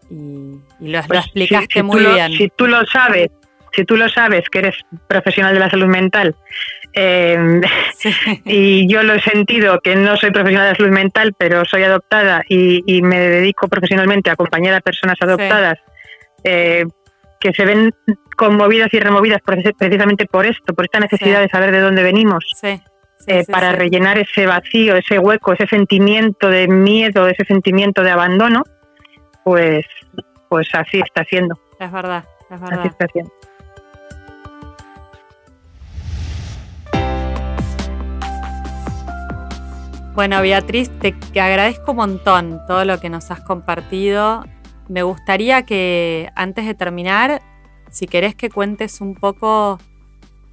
Y, 0.09 0.59
lo, 0.79 1.01
pues 1.03 1.25
explicaste 1.25 1.83
muy 1.83 2.05
bien. 2.05 2.33
si 2.33 2.49
tú 2.49 2.67
lo 2.67 2.85
sabes, 2.85 3.29
si 3.73 3.85
tú 3.85 3.97
lo 3.97 4.09
sabes 4.09 4.49
que 4.49 4.59
eres 4.59 4.75
profesional 5.07 5.53
de 5.53 5.59
la 5.59 5.69
salud 5.69 5.87
mental, 5.87 6.35
eh, 6.93 7.61
y 8.45 8.87
yo 8.87 9.03
lo 9.03 9.13
he 9.13 9.21
sentido 9.21 9.79
que 9.81 9.95
no 9.95 10.15
soy 10.15 10.31
profesional 10.31 10.67
de 10.67 10.71
la 10.71 10.77
salud 10.77 10.91
mental, 10.91 11.33
pero 11.37 11.65
soy 11.65 11.83
adoptada 11.83 12.43
y, 12.47 13.01
me 13.01 13.19
dedico 13.19 13.67
profesionalmente 13.67 14.29
a 14.29 14.33
acompañar 14.33 14.75
a 14.75 14.81
personas 14.81 15.17
adoptadas 15.19 15.79
eh, 16.43 16.85
que 17.39 17.51
se 17.53 17.65
ven 17.65 17.93
conmovidas 18.37 18.93
y 18.93 18.99
removidas 18.99 19.41
precisamente 19.41 20.25
por 20.25 20.45
esto, 20.45 20.73
por 20.73 20.85
esta 20.85 20.99
necesidad 20.99 21.41
de 21.41 21.49
saber 21.49 21.71
de 21.71 21.81
dónde 21.81 22.03
venimos. 22.03 22.45
Eh, 23.25 23.45
para 23.49 23.71
rellenar 23.71 24.17
ese 24.17 24.45
vacío, 24.45 24.97
ese 24.97 25.17
hueco, 25.17 25.53
ese 25.53 25.67
sentimiento 25.67 26.49
de 26.49 26.67
miedo, 26.67 27.27
ese 27.27 27.45
sentimiento 27.45 28.03
de 28.03 28.11
abandono, 28.11 28.63
pues, 29.43 29.85
pues 30.49 30.67
así 30.73 30.99
está 30.99 31.23
siendo. 31.23 31.55
Es 31.79 31.91
verdad, 31.91 32.25
es 32.49 32.59
verdad. 32.59 32.79
Así 32.79 32.87
está 32.89 33.07
siendo. 33.07 33.31
Bueno, 40.13 40.41
Beatriz, 40.43 40.91
te 40.99 41.41
agradezco 41.41 41.91
un 41.91 41.97
montón 41.97 42.61
todo 42.67 42.85
lo 42.85 42.99
que 42.99 43.09
nos 43.09 43.31
has 43.31 43.41
compartido. 43.41 44.45
Me 44.87 45.01
gustaría 45.01 45.63
que 45.63 46.29
antes 46.35 46.67
de 46.67 46.75
terminar, 46.75 47.41
si 47.89 48.05
querés 48.05 48.35
que 48.35 48.51
cuentes 48.51 49.01
un 49.01 49.15
poco 49.15 49.79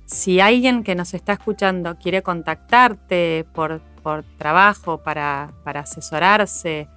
si 0.07 0.41
alguien 0.41 0.83
que 0.83 0.95
nos 0.95 1.13
está 1.13 1.35
escuchando 1.35 1.97
quiere 1.99 2.23
contactarte 2.23 3.45
por, 3.53 3.83
trabajo, 4.39 5.03
para, 5.03 5.53
asesorarse, 5.67 6.89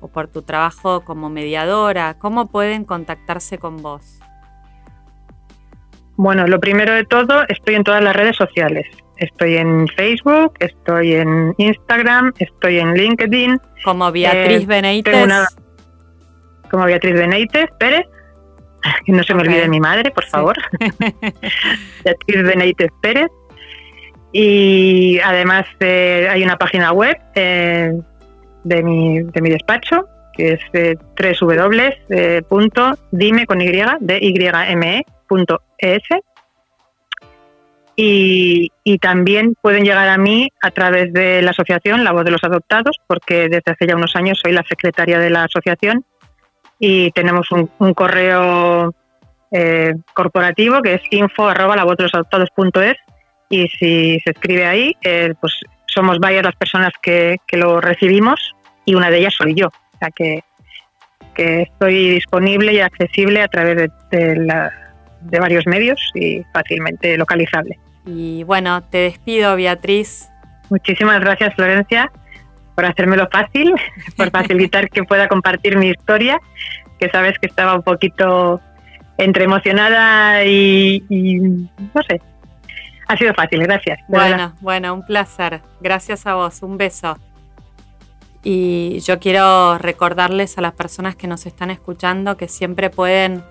o 0.00 0.08
por 0.08 0.28
tu 0.28 0.42
trabajo 0.42 1.04
como 1.04 1.30
mediadora, 1.30 2.18
¿cómo 2.18 2.48
pueden 2.48 2.84
contactarse 2.84 3.56
con 3.56 3.80
vos? 3.80 4.20
Bueno, 6.16 6.46
lo 6.46 6.60
primero 6.60 6.92
de 6.92 7.04
todo, 7.04 7.42
estoy 7.48 7.76
en 7.76 7.84
todas 7.84 8.04
las 8.04 8.14
redes 8.14 8.36
sociales. 8.36 8.86
Estoy 9.22 9.56
en 9.56 9.86
Facebook, 9.86 10.54
estoy 10.58 11.14
en 11.14 11.54
Instagram, 11.56 12.32
estoy 12.40 12.80
en 12.80 12.94
LinkedIn. 12.94 13.56
Como 13.84 14.10
Beatriz 14.10 14.62
eh, 14.62 14.66
Benítez. 14.66 15.28
como 16.68 16.86
Beatriz 16.86 17.14
Benítez 17.14 17.70
Pérez. 17.78 18.04
Que 19.06 19.12
no 19.12 19.22
se 19.22 19.32
me 19.32 19.42
olvide 19.42 19.68
mi 19.68 19.78
madre, 19.78 20.10
por 20.10 20.24
favor. 20.24 20.56
Beatriz 22.04 22.42
Benítez 22.42 22.90
Pérez. 23.00 23.28
Y 24.32 25.20
además 25.20 25.66
eh, 25.78 26.26
hay 26.28 26.42
una 26.42 26.56
página 26.56 26.90
web 26.90 27.16
eh, 27.36 27.92
de, 28.64 28.82
mi, 28.82 29.22
de 29.22 29.40
mi 29.40 29.50
despacho, 29.50 30.04
que 30.32 30.54
es 30.54 30.60
eh, 30.72 30.96
www.dime 32.50 33.46
con 33.46 33.60
y, 33.60 33.68
de 34.00 34.18
y.es 34.20 36.02
y, 37.96 38.70
y, 38.84 38.98
también 38.98 39.54
pueden 39.60 39.84
llegar 39.84 40.08
a 40.08 40.16
mí 40.16 40.48
a 40.62 40.70
través 40.70 41.12
de 41.12 41.42
la 41.42 41.50
asociación 41.50 42.04
La 42.04 42.12
Voz 42.12 42.24
de 42.24 42.30
los 42.30 42.42
Adoptados, 42.42 42.96
porque 43.06 43.48
desde 43.48 43.72
hace 43.72 43.86
ya 43.86 43.96
unos 43.96 44.16
años 44.16 44.40
soy 44.42 44.52
la 44.52 44.62
secretaria 44.62 45.18
de 45.18 45.30
la 45.30 45.44
asociación 45.44 46.04
y 46.84 47.12
tenemos 47.12 47.48
un, 47.52 47.94
correo 47.94 48.92
eh, 49.52 49.94
corporativo 50.14 50.82
que 50.82 50.94
es 50.94 51.02
info 51.10 51.46
arroba 51.48 51.76
la 51.76 51.84
voz 51.84 51.96
de 51.96 52.04
los 52.04 52.14
adoptados.es 52.14 52.96
y 53.48 53.68
si 53.68 54.18
se 54.18 54.30
escribe 54.30 54.66
ahí, 54.66 54.96
eh, 55.02 55.34
pues 55.40 55.60
somos 55.86 56.18
varias 56.18 56.42
las 56.42 56.56
personas 56.56 56.90
que, 57.00 57.36
que, 57.46 57.56
lo 57.56 57.80
recibimos 57.80 58.56
y 58.84 58.96
una 58.96 59.10
de 59.10 59.18
ellas 59.18 59.34
soy 59.36 59.54
yo. 59.54 59.68
O 59.68 59.98
sea 60.00 60.10
que, 60.10 60.42
que 61.34 61.62
estoy 61.62 62.10
disponible 62.10 62.72
y 62.72 62.80
accesible 62.80 63.42
a 63.42 63.48
través 63.48 63.90
de, 64.10 64.36
la, 64.36 64.72
de 65.24 65.38
varios 65.38 65.66
medios 65.66 66.00
y 66.14 66.42
fácilmente 66.52 67.16
localizable. 67.16 67.78
Y 68.06 68.44
bueno, 68.44 68.82
te 68.82 68.98
despido, 68.98 69.56
Beatriz. 69.56 70.28
Muchísimas 70.70 71.20
gracias, 71.20 71.54
Florencia, 71.54 72.10
por 72.74 72.84
hacérmelo 72.84 73.28
fácil, 73.30 73.74
por 74.16 74.30
facilitar 74.30 74.88
que 74.88 75.04
pueda 75.04 75.28
compartir 75.28 75.76
mi 75.76 75.88
historia, 75.88 76.40
que 76.98 77.08
sabes 77.10 77.38
que 77.38 77.46
estaba 77.46 77.74
un 77.74 77.82
poquito 77.82 78.60
entre 79.18 79.44
emocionada 79.44 80.44
y, 80.44 81.02
no 81.94 82.02
sé. 82.08 82.20
Ha 83.08 83.16
sido 83.16 83.34
fácil, 83.34 83.62
gracias. 83.62 84.00
Bueno, 84.08 84.54
bueno, 84.60 84.94
un 84.94 85.04
placer. 85.04 85.60
Gracias 85.80 86.26
a 86.26 86.34
vos, 86.34 86.62
un 86.62 86.78
beso. 86.78 87.18
Y 88.42 89.00
yo 89.00 89.20
quiero 89.20 89.78
recordarles 89.78 90.58
a 90.58 90.62
las 90.62 90.72
personas 90.72 91.14
que 91.14 91.28
nos 91.28 91.46
están 91.46 91.70
escuchando 91.70 92.36
que 92.36 92.48
siempre 92.48 92.90
pueden 92.90 93.42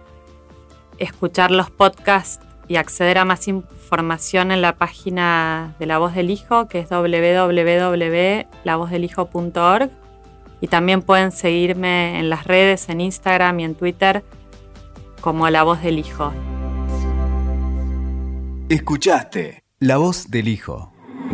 escuchar 1.02 1.52
los 1.52 1.70
podcasts 1.70 2.44
y 2.68 2.78
acceder 2.78 3.18
a 3.18 3.26
más 3.26 3.48
información 3.48 4.52
en 4.52 4.62
la 4.62 4.78
página 4.78 5.76
de 5.80 5.86
La 5.86 5.98
Voz 5.98 6.16
del 6.16 6.30
Hijo, 6.30 6.68
que 6.68 6.80
es 6.80 6.90
www.lavozdelhijo.org. 6.90 9.90
Y 10.62 10.68
también 10.68 11.02
pueden 11.02 11.32
seguirme 11.32 12.20
en 12.20 12.30
las 12.30 12.46
redes, 12.46 12.88
en 12.90 13.02
Instagram 13.02 13.60
y 13.60 13.64
en 13.66 13.76
Twitter, 13.76 14.24
como 15.20 15.50
La 15.50 15.64
Voz 15.64 15.82
del 15.82 16.00
Hijo. 16.00 16.32
Escuchaste 18.70 19.64
La 19.80 19.98
Voz 19.98 20.30
del 20.30 20.48
Hijo. 20.48 20.94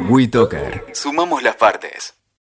WeToker. 0.10 0.86
Sumamos 0.94 1.44
las 1.44 1.56
partes. 1.56 2.17